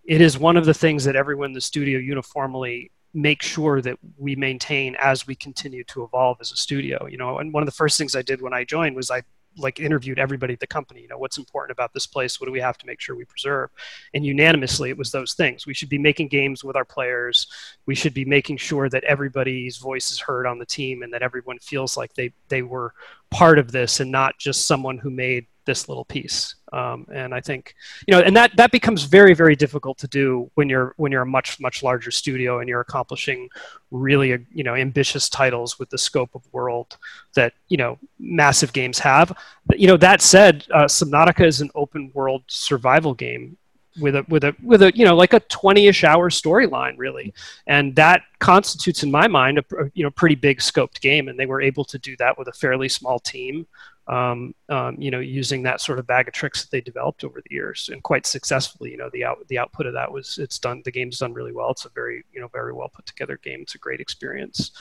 it 0.04 0.20
is 0.20 0.38
one 0.38 0.56
of 0.56 0.66
the 0.66 0.74
things 0.74 1.02
that 1.04 1.16
everyone 1.16 1.50
in 1.50 1.52
the 1.52 1.60
studio 1.60 1.98
uniformly 1.98 2.92
make 3.12 3.42
sure 3.42 3.80
that 3.80 3.98
we 4.18 4.37
maintain 4.37 4.94
as 5.00 5.26
we 5.26 5.34
continue 5.34 5.82
to 5.84 6.04
evolve 6.04 6.38
as 6.40 6.52
a 6.52 6.56
studio 6.56 7.06
you 7.06 7.18
know. 7.18 7.38
And 7.38 7.52
one 7.52 7.64
of 7.64 7.66
the 7.66 7.80
first 7.82 7.98
things 7.98 8.14
i 8.14 8.22
did 8.22 8.40
when 8.40 8.54
i 8.54 8.62
joined 8.64 8.96
was 8.96 9.10
i 9.10 9.22
like 9.56 9.80
interviewed 9.80 10.18
everybody 10.18 10.54
at 10.54 10.60
the 10.60 10.66
company 10.66 11.02
you 11.02 11.08
know 11.08 11.18
what's 11.18 11.38
important 11.38 11.72
about 11.72 11.92
this 11.92 12.06
place 12.06 12.40
what 12.40 12.46
do 12.46 12.52
we 12.52 12.60
have 12.60 12.78
to 12.78 12.86
make 12.86 13.00
sure 13.00 13.16
we 13.16 13.24
preserve? 13.24 13.70
And 14.14 14.24
unanimously 14.24 14.90
it 14.90 14.98
was 14.98 15.10
those 15.10 15.34
things. 15.34 15.66
We 15.66 15.74
should 15.74 15.88
be 15.88 15.98
making 15.98 16.28
games 16.28 16.64
with 16.64 16.76
our 16.76 16.84
players. 16.84 17.46
We 17.86 17.94
should 17.94 18.14
be 18.14 18.24
making 18.24 18.56
sure 18.58 18.88
that 18.88 19.04
everybody's 19.04 19.78
voice 19.78 20.10
is 20.10 20.18
heard 20.18 20.46
on 20.46 20.58
the 20.58 20.66
team 20.66 21.02
and 21.02 21.12
that 21.12 21.22
everyone 21.22 21.58
feels 21.58 21.96
like 21.96 22.14
they 22.14 22.32
they 22.48 22.62
were 22.62 22.94
part 23.30 23.58
of 23.58 23.72
this 23.72 24.00
and 24.00 24.10
not 24.10 24.38
just 24.38 24.66
someone 24.66 24.98
who 24.98 25.10
made 25.10 25.46
this 25.64 25.88
little 25.88 26.05
piece. 26.05 26.57
Um, 26.72 27.07
and 27.12 27.35
I 27.35 27.40
think, 27.40 27.74
you 28.07 28.14
know, 28.14 28.20
and 28.20 28.37
that 28.37 28.57
that 28.57 28.72
becomes 28.72 29.05
very 29.05 29.35
very 29.35 29.55
difficult 29.57 29.98
to 29.98 30.09
do 30.09 30.50
when 30.55 30.68
you're 30.68 30.94
when 30.96 31.12
you're 31.12 31.22
a 31.22 31.27
much 31.27 31.61
much 31.61 31.83
larger 31.83 32.11
studio 32.11 32.59
and 32.61 32.68
you're 32.68 32.81
accomplishing 32.81 33.48
really 33.90 34.33
uh, 34.33 34.38
you 34.53 34.64
know 34.64 34.74
ambitious 34.74 35.29
titles 35.29 35.79
with 35.79 35.90
the 35.90 35.98
scope 35.98 36.35
of 36.35 36.42
world 36.53 36.96
that 37.35 37.53
you 37.68 37.77
know 37.77 37.98
massive 38.18 38.72
games 38.72 38.98
have. 38.98 39.37
You 39.77 39.87
know, 39.87 39.96
that 39.98 40.20
said, 40.20 40.66
uh, 40.72 40.85
Subnautica 40.85 41.46
is 41.46 41.61
an 41.61 41.70
open 41.74 42.11
world 42.14 42.42
survival 42.48 43.14
game 43.14 43.57
with 44.00 44.16
a 44.16 44.24
with 44.29 44.44
a 44.44 44.55
with 44.62 44.83
a 44.83 44.92
you 44.94 45.05
know 45.05 45.14
like 45.14 45.33
a 45.33 45.40
20ish 45.40 46.03
hour 46.05 46.29
storyline 46.31 46.94
really 46.96 47.33
and 47.66 47.94
that 47.94 48.22
constitutes 48.40 49.03
in 49.03 49.11
my 49.11 49.29
mind 49.29 49.59
a 49.59 49.64
you 49.94 50.03
know 50.03 50.11
pretty 50.11 50.35
big 50.35 50.59
scoped 50.59 51.00
game 51.00 51.29
and 51.29 51.38
they 51.38 51.46
were 51.46 51.62
able 51.62 51.85
to 51.85 51.98
do 51.98 52.16
that 52.16 52.37
with 52.37 52.48
a 52.48 52.53
fairly 52.53 52.88
small 52.88 53.18
team 53.18 53.66
um, 54.06 54.54
um, 54.68 54.96
you 55.00 55.10
know, 55.10 55.20
using 55.20 55.62
that 55.62 55.80
sort 55.80 55.98
of 55.98 56.06
bag 56.06 56.28
of 56.28 56.34
tricks 56.34 56.62
that 56.62 56.70
they 56.70 56.80
developed 56.80 57.24
over 57.24 57.40
the 57.40 57.54
years 57.54 57.88
and 57.92 58.02
quite 58.02 58.26
successfully. 58.26 58.90
You 58.90 58.98
know, 58.98 59.10
the 59.12 59.24
out 59.24 59.46
the 59.48 59.58
output 59.58 59.86
of 59.86 59.94
that 59.94 60.12
was 60.12 60.38
it's 60.38 60.58
done. 60.58 60.82
The 60.84 60.90
game's 60.90 61.18
done 61.18 61.32
really 61.32 61.52
well. 61.52 61.70
It's 61.70 61.86
a 61.86 61.90
very 61.90 62.24
you 62.32 62.40
know 62.40 62.48
very 62.48 62.72
well 62.72 62.88
put 62.88 63.06
together 63.06 63.38
game. 63.42 63.62
It's 63.62 63.74
a 63.74 63.78
great 63.78 64.00
experience 64.00 64.72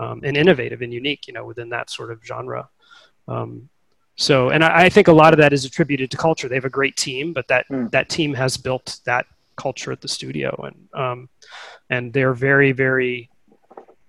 um, 0.00 0.20
and 0.24 0.36
innovative 0.36 0.82
and 0.82 0.92
unique. 0.92 1.28
You 1.28 1.34
know, 1.34 1.44
within 1.44 1.68
that 1.68 1.90
sort 1.90 2.10
of 2.10 2.24
genre. 2.24 2.68
Um, 3.28 3.68
so, 4.16 4.50
and 4.50 4.64
I, 4.64 4.84
I, 4.84 4.88
think 4.88 5.08
a 5.08 5.12
lot 5.12 5.32
of 5.32 5.38
that 5.38 5.52
is 5.52 5.64
attributed 5.64 6.10
to 6.10 6.16
culture. 6.16 6.48
They 6.48 6.56
have 6.56 6.64
a 6.64 6.70
great 6.70 6.96
team, 6.96 7.32
but 7.32 7.48
that 7.48 7.66
mm. 7.68 7.90
that 7.92 8.08
team 8.08 8.34
has 8.34 8.56
built 8.56 8.98
that 9.04 9.26
culture 9.56 9.92
at 9.92 10.00
the 10.00 10.08
studio, 10.08 10.54
and 10.64 11.00
um, 11.00 11.28
and 11.88 12.12
they're 12.12 12.34
very 12.34 12.72
very 12.72 13.30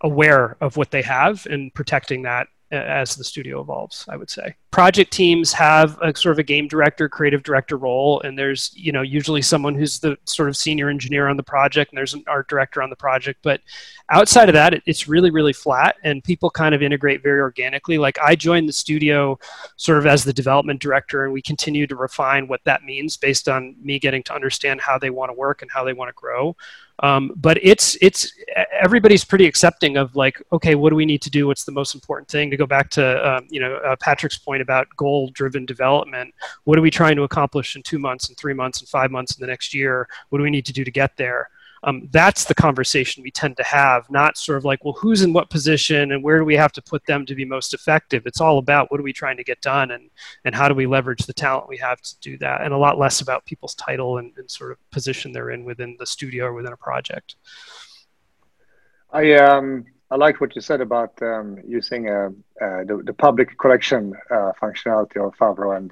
aware 0.02 0.58
of 0.62 0.78
what 0.78 0.92
they 0.92 1.02
have 1.04 1.46
and 1.46 1.74
protecting 1.74 2.24
that 2.24 2.48
as 2.74 3.16
the 3.16 3.24
studio 3.24 3.62
evolves 3.62 4.06
i 4.10 4.18
would 4.18 4.30
say. 4.30 4.56
Project 4.72 5.14
teams 5.14 5.54
have 5.54 6.00
a 6.02 6.16
sort 6.16 6.34
of 6.34 6.40
a 6.40 6.44
game 6.44 6.68
director 6.68 7.08
creative 7.08 7.44
director 7.44 7.78
role 7.78 8.22
and 8.22 8.38
there's 8.38 8.72
you 8.74 8.92
know 8.92 9.02
usually 9.02 9.42
someone 9.42 9.76
who's 9.76 10.00
the 10.00 10.18
sort 10.26 10.50
of 10.50 10.58
senior 10.58 10.90
engineer 10.90 11.28
on 11.28 11.38
the 11.38 11.44
project 11.44 11.92
and 11.92 11.98
there's 11.98 12.14
an 12.14 12.24
art 12.28 12.48
director 12.50 12.82
on 12.82 12.90
the 12.90 12.96
project. 12.96 13.40
But 13.44 13.62
outside 14.10 14.50
of 14.50 14.54
that 14.54 14.74
it, 14.74 14.84
it's 14.86 15.08
really 15.08 15.30
really 15.30 15.54
flat 15.54 15.96
and 16.04 16.24
people 16.24 16.50
kind 16.50 16.74
of 16.74 16.82
integrate 16.82 17.22
very 17.22 17.40
organically. 17.40 17.98
Like 17.98 18.18
i 18.20 18.36
joined 18.36 18.68
the 18.68 18.74
studio 18.74 19.38
sort 19.78 20.00
of 20.00 20.08
as 20.08 20.24
the 20.24 20.34
development 20.34 20.82
director 20.82 21.24
and 21.24 21.34
we 21.34 21.42
continue 21.42 21.86
to 21.88 21.96
refine 21.96 22.48
what 22.48 22.62
that 22.66 22.84
means 22.84 23.16
based 23.16 23.48
on 23.48 23.76
me 23.82 24.00
getting 24.00 24.24
to 24.24 24.34
understand 24.34 24.82
how 24.82 24.98
they 24.98 25.12
want 25.12 25.30
to 25.30 25.34
work 25.34 25.62
and 25.62 25.70
how 25.72 25.84
they 25.84 25.94
want 25.94 26.10
to 26.10 26.14
grow 26.14 26.56
um, 27.04 27.34
but 27.36 27.60
it's 27.62 27.98
it's 28.02 28.34
everybody's 28.82 29.26
pretty 29.26 29.46
accepting 29.46 29.98
of 29.98 30.16
like, 30.16 30.42
okay, 30.54 30.74
what 30.74 30.90
do 30.90 30.96
we 30.96 31.06
need 31.06 31.22
to 31.24 31.30
do? 31.30 31.48
What's 31.48 31.66
the 31.66 31.72
most 31.74 31.94
important 31.94 32.30
thing? 32.30 32.50
To 32.50 32.56
go 32.56 32.66
back 32.66 32.90
to 32.92 33.30
um, 33.30 33.46
you 33.50 33.60
know 33.60 33.76
uh, 33.76 33.98
Patric's 33.98 34.38
point 34.38 34.62
about 34.62 34.88
goal-driven 34.96 35.66
development, 35.66 36.34
what 36.64 36.80
are 36.80 36.82
we 36.82 36.90
trying 36.90 37.18
to 37.18 37.24
accomplish 37.24 37.76
in 37.76 37.84
two 37.84 38.00
months, 38.00 38.30
and 38.30 38.38
three 38.38 38.54
months, 38.54 38.80
and 38.80 38.88
five 38.88 39.12
months 39.12 39.36
in 39.36 39.42
the 39.42 39.48
next 39.48 39.74
year? 39.74 40.08
What 40.30 40.38
do 40.38 40.44
we 40.44 40.50
need 40.50 40.66
to 40.66 40.74
do 40.74 40.86
to 40.86 40.92
get 40.92 41.18
there? 41.18 41.50
Um, 41.84 42.08
that's 42.12 42.46
the 42.46 42.56
conversation 42.56 43.24
we 43.24 43.32
tend 43.32 43.58
to 43.58 43.64
have, 43.64 44.10
not 44.10 44.38
sort 44.38 44.58
of 44.58 44.66
like, 44.66 44.84
well, 44.84 44.94
who's 44.94 45.22
in 45.22 45.34
what 45.34 45.50
position 45.50 46.12
and 46.12 46.24
where 46.24 46.40
do 46.40 46.46
we 46.46 46.56
have 46.56 46.72
to 46.74 46.82
put 46.82 47.06
them 47.06 47.26
to 47.26 47.36
be 47.36 47.46
most 47.46 47.74
effective? 47.74 48.24
It's 48.26 48.42
all 48.42 48.58
about 48.58 48.90
what 48.90 49.00
are 49.00 49.04
we 49.04 49.14
trying 49.14 49.38
to 49.38 49.44
get 49.44 49.62
done 49.62 49.92
and, 49.92 50.10
and 50.46 50.56
how 50.56 50.68
do 50.68 50.76
we 50.76 50.86
leverage 50.86 51.26
the 51.26 51.34
talent 51.34 51.68
we 51.68 51.78
have 51.78 52.02
to 52.02 52.20
do 52.20 52.38
that, 52.40 52.62
and 52.62 52.74
a 52.74 52.78
lot 52.78 52.98
less 52.98 53.22
about 53.22 53.46
people's 53.46 53.76
title 53.76 54.18
and, 54.18 54.32
and 54.38 54.50
sort 54.50 54.72
of 54.72 54.78
position 54.92 55.32
they're 55.32 55.52
in 55.52 55.66
within 55.66 55.96
the 56.00 56.06
studio 56.06 56.46
or 56.46 56.54
within 56.54 56.74
a 56.74 56.78
project. 56.78 57.36
I 59.12 59.34
um 59.34 59.86
I 60.14 60.16
liked 60.16 60.42
what 60.42 60.56
you 60.56 60.62
said 60.62 60.80
about 60.80 61.20
um, 61.24 61.58
using 61.68 62.08
uh, 62.08 62.30
uh, 62.62 62.84
the, 62.84 63.02
the 63.04 63.14
public 63.14 63.58
collection 63.58 64.14
uh, 64.30 64.52
functionality 64.62 65.18
of 65.18 65.36
Favro, 65.36 65.76
and 65.76 65.92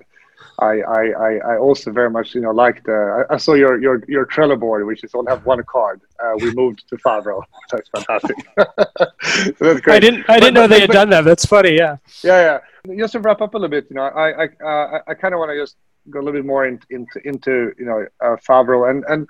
I, 0.60 0.82
I, 0.82 1.34
I 1.54 1.58
also 1.58 1.92
very 1.92 2.10
much 2.10 2.36
you 2.36 2.42
know 2.42 2.52
like 2.52 2.84
the 2.84 3.26
I, 3.30 3.38
saw 3.38 3.54
your 3.54 3.82
your 3.82 4.04
your 4.08 4.26
Trello 4.26 4.60
board, 4.60 4.86
which 4.86 5.04
is 5.04 5.16
only 5.16 5.32
have 5.32 5.46
one 5.46 5.64
card. 5.64 6.02
Uh, 6.24 6.34
we 6.38 6.54
moved 6.54 6.88
to 6.90 6.98
Favro. 6.98 7.42
That's 7.72 7.90
fantastic. 7.90 8.36
so 8.58 8.66
that's 9.60 9.82
great. 9.82 9.96
I 9.96 10.00
didn't 10.00 10.30
I 10.30 10.40
didn't 10.40 10.54
but, 10.54 10.62
know 10.62 10.68
they 10.68 10.82
had 10.82 10.92
done 10.92 11.10
that. 11.10 11.24
That's 11.24 11.46
funny. 11.46 11.76
Yeah. 11.76 11.98
Yeah, 12.24 12.60
yeah. 12.86 12.96
Just 12.98 13.14
to 13.14 13.20
wrap 13.20 13.42
up 13.42 13.54
a 13.54 13.58
little 13.58 13.70
bit, 13.70 13.88
you 13.90 13.96
know, 13.96 14.04
I 14.04 14.44
I 14.44 14.46
uh, 14.64 15.00
I 15.08 15.14
kind 15.14 15.34
of 15.34 15.40
want 15.40 15.52
to 15.52 15.58
just 15.58 15.78
go 16.10 16.20
a 16.20 16.22
little 16.22 16.40
bit 16.40 16.46
more 16.46 16.66
into 16.66 16.86
into, 16.90 17.28
into 17.28 17.74
you 17.78 17.86
know 17.86 18.06
uh, 18.22 18.36
Favro 18.48 18.90
and 18.90 19.04
and 19.08 19.28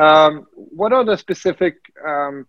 um, 0.00 0.46
what 0.54 0.92
are 0.92 1.04
the 1.04 1.16
specific 1.16 1.76
um, 2.06 2.46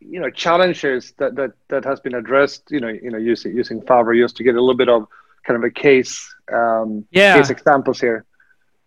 you 0.00 0.20
know 0.20 0.30
challenges 0.30 1.12
that 1.18 1.34
that 1.36 1.52
that 1.68 1.84
has 1.84 2.00
been 2.00 2.14
addressed 2.14 2.70
you 2.70 2.80
know 2.80 2.88
you 2.88 3.10
know 3.10 3.18
using 3.18 3.54
using 3.54 3.80
Favro 3.82 4.16
just 4.20 4.36
to 4.36 4.44
get 4.44 4.54
a 4.54 4.60
little 4.60 4.76
bit 4.76 4.88
of 4.88 5.06
kind 5.48 5.56
of 5.56 5.64
a 5.64 5.70
case 5.70 6.34
um, 6.52 7.06
yeah. 7.10 7.36
case 7.36 7.50
examples 7.50 8.00
here. 8.00 8.24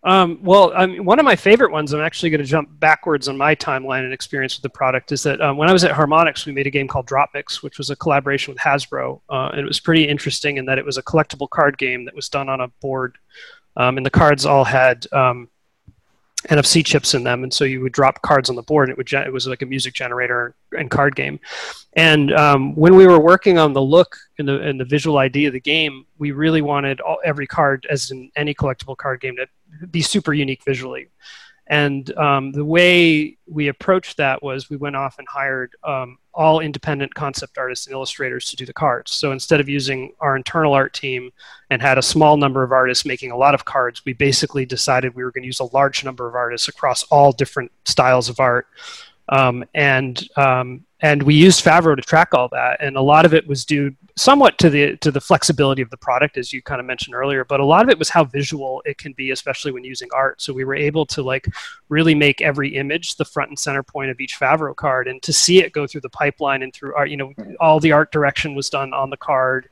Um, 0.04 0.40
well, 0.42 0.72
I 0.74 0.86
mean, 0.86 1.04
one 1.04 1.20
of 1.20 1.24
my 1.24 1.36
favorite 1.36 1.70
ones, 1.70 1.92
I'm 1.92 2.00
actually 2.00 2.30
going 2.30 2.40
to 2.40 2.46
jump 2.46 2.68
backwards 2.80 3.28
on 3.28 3.36
my 3.36 3.54
timeline 3.54 4.02
and 4.02 4.12
experience 4.12 4.56
with 4.56 4.62
the 4.62 4.76
product, 4.76 5.12
is 5.12 5.22
that 5.22 5.40
um, 5.40 5.56
when 5.56 5.68
I 5.68 5.72
was 5.72 5.84
at 5.84 5.92
Harmonix, 5.92 6.44
we 6.44 6.52
made 6.52 6.66
a 6.66 6.70
game 6.70 6.88
called 6.88 7.06
DropMix, 7.06 7.62
which 7.62 7.78
was 7.78 7.90
a 7.90 7.96
collaboration 7.96 8.52
with 8.52 8.60
Hasbro. 8.60 9.20
Uh, 9.30 9.50
and 9.52 9.60
it 9.60 9.64
was 9.64 9.78
pretty 9.78 10.08
interesting 10.08 10.56
in 10.56 10.64
that 10.66 10.78
it 10.78 10.84
was 10.84 10.98
a 10.98 11.02
collectible 11.02 11.48
card 11.48 11.78
game 11.78 12.04
that 12.06 12.16
was 12.16 12.28
done 12.28 12.48
on 12.48 12.60
a 12.60 12.68
board. 12.80 13.16
Um, 13.76 13.96
and 13.96 14.04
the 14.04 14.10
cards 14.10 14.44
all 14.44 14.64
had 14.64 15.06
um, 15.12 15.48
NFC 16.48 16.84
chips 16.84 17.14
in 17.14 17.24
them, 17.24 17.42
and 17.42 17.52
so 17.52 17.64
you 17.64 17.80
would 17.80 17.92
drop 17.92 18.22
cards 18.22 18.50
on 18.50 18.56
the 18.56 18.62
board, 18.62 18.88
and 18.88 18.92
it 18.92 18.98
would 18.98 19.12
it 19.12 19.32
was 19.32 19.46
like 19.46 19.62
a 19.62 19.66
music 19.66 19.94
generator 19.94 20.54
and 20.76 20.90
card 20.90 21.14
game. 21.14 21.38
And 21.94 22.32
um, 22.32 22.74
when 22.74 22.96
we 22.96 23.06
were 23.06 23.20
working 23.20 23.58
on 23.58 23.72
the 23.72 23.82
look 23.82 24.16
and 24.38 24.48
the 24.48 24.60
and 24.60 24.80
the 24.80 24.84
visual 24.84 25.18
ID 25.18 25.46
of 25.46 25.52
the 25.52 25.60
game, 25.60 26.06
we 26.18 26.32
really 26.32 26.62
wanted 26.62 27.00
all, 27.00 27.18
every 27.24 27.46
card, 27.46 27.86
as 27.90 28.10
in 28.10 28.30
any 28.36 28.54
collectible 28.54 28.96
card 28.96 29.20
game, 29.20 29.36
to 29.36 29.86
be 29.86 30.02
super 30.02 30.32
unique 30.32 30.64
visually. 30.64 31.08
And 31.72 32.14
um, 32.18 32.52
the 32.52 32.66
way 32.66 33.38
we 33.48 33.68
approached 33.68 34.18
that 34.18 34.42
was 34.42 34.68
we 34.68 34.76
went 34.76 34.94
off 34.94 35.18
and 35.18 35.26
hired 35.26 35.74
um, 35.84 36.18
all 36.34 36.60
independent 36.60 37.14
concept 37.14 37.56
artists 37.56 37.86
and 37.86 37.94
illustrators 37.94 38.50
to 38.50 38.56
do 38.56 38.66
the 38.66 38.74
cards. 38.74 39.12
So 39.12 39.32
instead 39.32 39.58
of 39.58 39.70
using 39.70 40.12
our 40.20 40.36
internal 40.36 40.74
art 40.74 40.92
team 40.92 41.30
and 41.70 41.80
had 41.80 41.96
a 41.96 42.02
small 42.02 42.36
number 42.36 42.62
of 42.62 42.72
artists 42.72 43.06
making 43.06 43.30
a 43.30 43.38
lot 43.38 43.54
of 43.54 43.64
cards, 43.64 44.04
we 44.04 44.12
basically 44.12 44.66
decided 44.66 45.14
we 45.14 45.24
were 45.24 45.32
going 45.32 45.44
to 45.44 45.46
use 45.46 45.60
a 45.60 45.74
large 45.74 46.04
number 46.04 46.28
of 46.28 46.34
artists 46.34 46.68
across 46.68 47.04
all 47.04 47.32
different 47.32 47.72
styles 47.86 48.28
of 48.28 48.38
art. 48.38 48.66
Um, 49.30 49.64
and 49.72 50.28
um, 50.36 50.84
and 51.02 51.22
we 51.24 51.34
used 51.34 51.64
Favro 51.64 51.96
to 51.96 52.02
track 52.02 52.32
all 52.32 52.48
that, 52.48 52.78
and 52.80 52.96
a 52.96 53.02
lot 53.02 53.26
of 53.26 53.34
it 53.34 53.46
was 53.46 53.64
due 53.64 53.94
somewhat 54.16 54.56
to 54.58 54.70
the 54.70 54.96
to 54.98 55.10
the 55.10 55.20
flexibility 55.20 55.82
of 55.82 55.90
the 55.90 55.96
product, 55.96 56.38
as 56.38 56.52
you 56.52 56.62
kind 56.62 56.80
of 56.80 56.86
mentioned 56.86 57.14
earlier. 57.14 57.44
But 57.44 57.60
a 57.60 57.64
lot 57.64 57.82
of 57.82 57.90
it 57.90 57.98
was 57.98 58.08
how 58.08 58.24
visual 58.24 58.82
it 58.86 58.98
can 58.98 59.12
be, 59.12 59.32
especially 59.32 59.72
when 59.72 59.84
using 59.84 60.08
art. 60.14 60.40
So 60.40 60.52
we 60.52 60.64
were 60.64 60.76
able 60.76 61.04
to 61.06 61.22
like 61.22 61.46
really 61.88 62.14
make 62.14 62.40
every 62.40 62.76
image 62.76 63.16
the 63.16 63.24
front 63.24 63.50
and 63.50 63.58
center 63.58 63.82
point 63.82 64.10
of 64.10 64.20
each 64.20 64.38
Favro 64.38 64.74
card, 64.74 65.08
and 65.08 65.20
to 65.22 65.32
see 65.32 65.60
it 65.60 65.72
go 65.72 65.86
through 65.86 66.02
the 66.02 66.08
pipeline 66.08 66.62
and 66.62 66.72
through 66.72 66.94
art. 66.94 67.10
You 67.10 67.16
know, 67.16 67.34
all 67.60 67.80
the 67.80 67.92
art 67.92 68.12
direction 68.12 68.54
was 68.54 68.70
done 68.70 68.94
on 68.94 69.10
the 69.10 69.16
card 69.16 69.68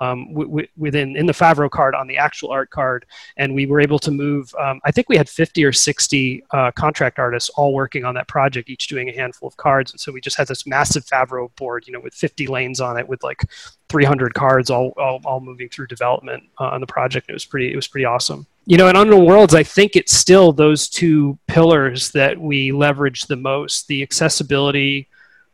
um, 0.00 0.32
within 0.76 1.16
in 1.16 1.26
the 1.26 1.32
Favro 1.32 1.70
card 1.70 1.94
on 1.94 2.06
the 2.06 2.16
actual 2.16 2.50
art 2.50 2.70
card, 2.70 3.06
and 3.36 3.54
we 3.54 3.66
were 3.66 3.80
able 3.80 3.98
to 4.00 4.10
move. 4.10 4.54
Um, 4.58 4.80
I 4.84 4.90
think 4.90 5.08
we 5.08 5.16
had 5.16 5.28
50 5.28 5.64
or 5.64 5.72
60 5.72 6.44
uh, 6.50 6.70
contract 6.72 7.18
artists 7.18 7.50
all 7.50 7.72
working 7.74 8.04
on 8.04 8.14
that 8.14 8.28
project, 8.28 8.70
each 8.70 8.88
doing 8.88 9.08
a 9.08 9.12
handful 9.12 9.48
of 9.48 9.56
cards, 9.56 9.92
and 9.92 10.00
so 10.00 10.12
we 10.12 10.20
just 10.20 10.36
had 10.36 10.48
this 10.48 10.66
massive 10.66 11.04
Favro 11.04 11.54
board, 11.56 11.86
you 11.86 11.92
know, 11.92 12.00
with 12.00 12.14
50 12.14 12.46
lanes 12.46 12.80
on 12.80 12.98
it, 12.98 13.08
with 13.08 13.22
like 13.22 13.44
300 13.88 14.34
cards, 14.34 14.70
all 14.70 14.92
all, 14.98 15.20
all 15.24 15.40
moving 15.40 15.68
through 15.68 15.86
development 15.86 16.44
uh, 16.58 16.68
on 16.68 16.80
the 16.80 16.86
project. 16.86 17.28
It 17.28 17.32
was 17.32 17.44
pretty 17.44 17.72
it 17.72 17.76
was 17.76 17.88
pretty 17.88 18.04
awesome. 18.04 18.46
You 18.66 18.76
know, 18.76 18.88
in 18.88 18.96
Unknown 18.96 19.24
Worlds, 19.24 19.54
I 19.54 19.62
think 19.62 19.96
it's 19.96 20.14
still 20.14 20.52
those 20.52 20.88
two 20.88 21.38
pillars 21.46 22.10
that 22.12 22.38
we 22.38 22.70
leverage 22.72 23.26
the 23.26 23.36
most: 23.36 23.88
the 23.88 24.02
accessibility 24.02 25.08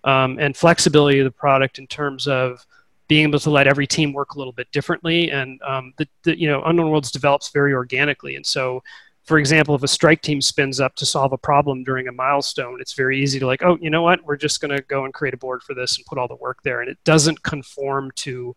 um, 0.04 0.38
and 0.38 0.56
flexibility 0.56 1.20
of 1.20 1.24
the 1.24 1.30
product 1.30 1.78
in 1.78 1.86
terms 1.86 2.28
of 2.28 2.64
being 3.08 3.28
able 3.28 3.38
to 3.38 3.50
let 3.50 3.66
every 3.66 3.86
team 3.86 4.12
work 4.12 4.34
a 4.34 4.38
little 4.38 4.52
bit 4.52 4.70
differently. 4.72 5.30
And 5.30 5.60
um, 5.62 5.92
the, 5.98 6.08
the, 6.22 6.38
you 6.38 6.48
know, 6.48 6.62
Unknown 6.62 6.90
Worlds 6.90 7.10
develops 7.10 7.50
very 7.50 7.74
organically. 7.74 8.36
And 8.36 8.46
so, 8.46 8.82
for 9.24 9.38
example, 9.38 9.74
if 9.74 9.82
a 9.82 9.88
strike 9.88 10.20
team 10.20 10.40
spins 10.40 10.80
up 10.80 10.94
to 10.96 11.06
solve 11.06 11.32
a 11.32 11.38
problem 11.38 11.82
during 11.82 12.08
a 12.08 12.12
milestone, 12.12 12.78
it's 12.80 12.92
very 12.92 13.20
easy 13.20 13.38
to 13.38 13.46
like, 13.46 13.62
oh, 13.62 13.78
you 13.80 13.88
know 13.88 14.02
what? 14.02 14.24
We're 14.24 14.36
just 14.36 14.60
going 14.60 14.74
to 14.74 14.82
go 14.82 15.04
and 15.04 15.14
create 15.14 15.34
a 15.34 15.38
board 15.38 15.62
for 15.62 15.74
this 15.74 15.96
and 15.96 16.04
put 16.06 16.18
all 16.18 16.28
the 16.28 16.36
work 16.36 16.58
there. 16.62 16.80
And 16.80 16.90
it 16.90 16.98
doesn't 17.04 17.42
conform 17.42 18.10
to 18.16 18.54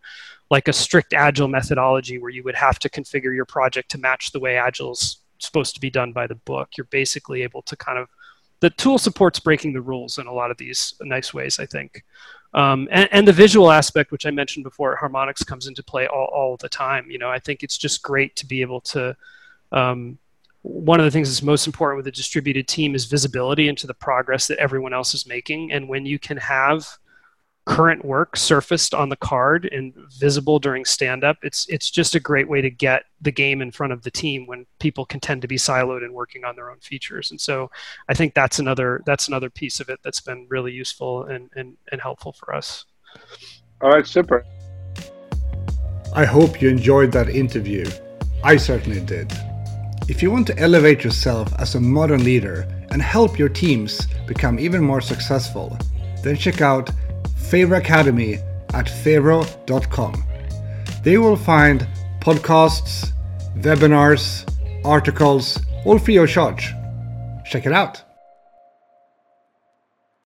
like 0.50 0.68
a 0.68 0.72
strict 0.72 1.14
agile 1.14 1.48
methodology 1.48 2.18
where 2.18 2.30
you 2.30 2.42
would 2.44 2.54
have 2.54 2.78
to 2.80 2.90
configure 2.90 3.34
your 3.34 3.46
project 3.46 3.90
to 3.92 3.98
match 3.98 4.32
the 4.32 4.40
way 4.40 4.56
agile's 4.56 5.18
supposed 5.38 5.74
to 5.74 5.80
be 5.80 5.90
done 5.90 6.12
by 6.12 6.26
the 6.26 6.34
book. 6.34 6.70
You're 6.76 6.86
basically 6.86 7.42
able 7.42 7.62
to 7.62 7.76
kind 7.76 7.98
of 7.98 8.08
the 8.60 8.70
tool 8.70 8.98
supports 8.98 9.38
breaking 9.38 9.72
the 9.72 9.80
rules 9.80 10.18
in 10.18 10.26
a 10.26 10.32
lot 10.32 10.50
of 10.50 10.58
these 10.58 10.94
nice 11.00 11.32
ways, 11.32 11.58
I 11.58 11.66
think. 11.66 12.02
Um, 12.54 12.88
and, 12.90 13.08
and, 13.12 13.28
the 13.28 13.32
visual 13.32 13.70
aspect, 13.70 14.10
which 14.10 14.24
I 14.24 14.30
mentioned 14.30 14.64
before, 14.64 14.96
Harmonix 14.96 15.46
comes 15.46 15.66
into 15.66 15.82
play 15.82 16.06
all, 16.06 16.30
all 16.32 16.56
the 16.56 16.68
time. 16.68 17.10
You 17.10 17.18
know, 17.18 17.28
I 17.28 17.38
think 17.38 17.62
it's 17.62 17.76
just 17.76 18.02
great 18.02 18.36
to 18.36 18.46
be 18.46 18.62
able 18.62 18.80
to. 18.82 19.14
Um, 19.70 20.18
one 20.62 20.98
of 20.98 21.04
the 21.04 21.10
things 21.10 21.28
that's 21.28 21.42
most 21.42 21.66
important 21.66 21.98
with 21.98 22.06
a 22.06 22.12
distributed 22.12 22.66
team 22.66 22.94
is 22.94 23.04
visibility 23.04 23.68
into 23.68 23.86
the 23.86 23.94
progress 23.94 24.46
that 24.48 24.58
everyone 24.58 24.92
else 24.92 25.14
is 25.14 25.26
making. 25.26 25.72
And 25.72 25.88
when 25.88 26.06
you 26.06 26.18
can 26.18 26.36
have 26.38 26.86
current 27.68 28.02
work 28.02 28.34
surfaced 28.34 28.94
on 28.94 29.10
the 29.10 29.16
card 29.16 29.68
and 29.70 29.92
visible 30.18 30.58
during 30.58 30.86
stand 30.86 31.22
up 31.22 31.36
it's 31.42 31.66
it's 31.68 31.90
just 31.90 32.14
a 32.14 32.20
great 32.20 32.48
way 32.48 32.62
to 32.62 32.70
get 32.70 33.02
the 33.20 33.30
game 33.30 33.60
in 33.60 33.70
front 33.70 33.92
of 33.92 34.02
the 34.04 34.10
team 34.10 34.46
when 34.46 34.64
people 34.78 35.04
can 35.04 35.20
tend 35.20 35.42
to 35.42 35.48
be 35.48 35.56
siloed 35.56 36.02
and 36.02 36.14
working 36.14 36.44
on 36.44 36.56
their 36.56 36.70
own 36.70 36.78
features. 36.80 37.30
And 37.30 37.38
so 37.38 37.70
i 38.08 38.14
think 38.14 38.32
that's 38.32 38.58
another 38.58 39.02
that's 39.04 39.28
another 39.28 39.50
piece 39.50 39.80
of 39.80 39.90
it 39.90 39.98
that's 40.02 40.22
been 40.22 40.46
really 40.48 40.72
useful 40.72 41.24
and 41.24 41.50
and, 41.56 41.76
and 41.92 42.00
helpful 42.00 42.32
for 42.32 42.54
us. 42.54 42.86
All 43.82 43.90
right 43.90 44.06
super. 44.06 44.46
I 46.14 46.24
hope 46.24 46.62
you 46.62 46.70
enjoyed 46.70 47.12
that 47.12 47.28
interview. 47.28 47.84
I 48.42 48.56
certainly 48.56 49.00
did. 49.00 49.30
If 50.08 50.22
you 50.22 50.30
want 50.30 50.46
to 50.46 50.58
elevate 50.58 51.04
yourself 51.04 51.52
as 51.58 51.74
a 51.74 51.80
modern 51.80 52.24
leader 52.24 52.66
and 52.90 53.02
help 53.02 53.38
your 53.38 53.50
teams 53.50 54.06
become 54.26 54.58
even 54.58 54.82
more 54.82 55.02
successful 55.02 55.76
then 56.22 56.36
check 56.36 56.60
out 56.60 56.90
Favro 57.50 57.78
Academy 57.78 58.34
at 58.74 58.86
favro.com. 58.86 60.24
They 61.02 61.16
will 61.16 61.36
find 61.36 61.86
podcasts, 62.20 63.12
webinars, 63.56 64.44
articles, 64.84 65.58
all 65.84 65.98
free 65.98 66.18
of 66.18 66.28
charge. 66.28 66.74
Check 67.46 67.64
it 67.64 67.72
out. 67.72 68.02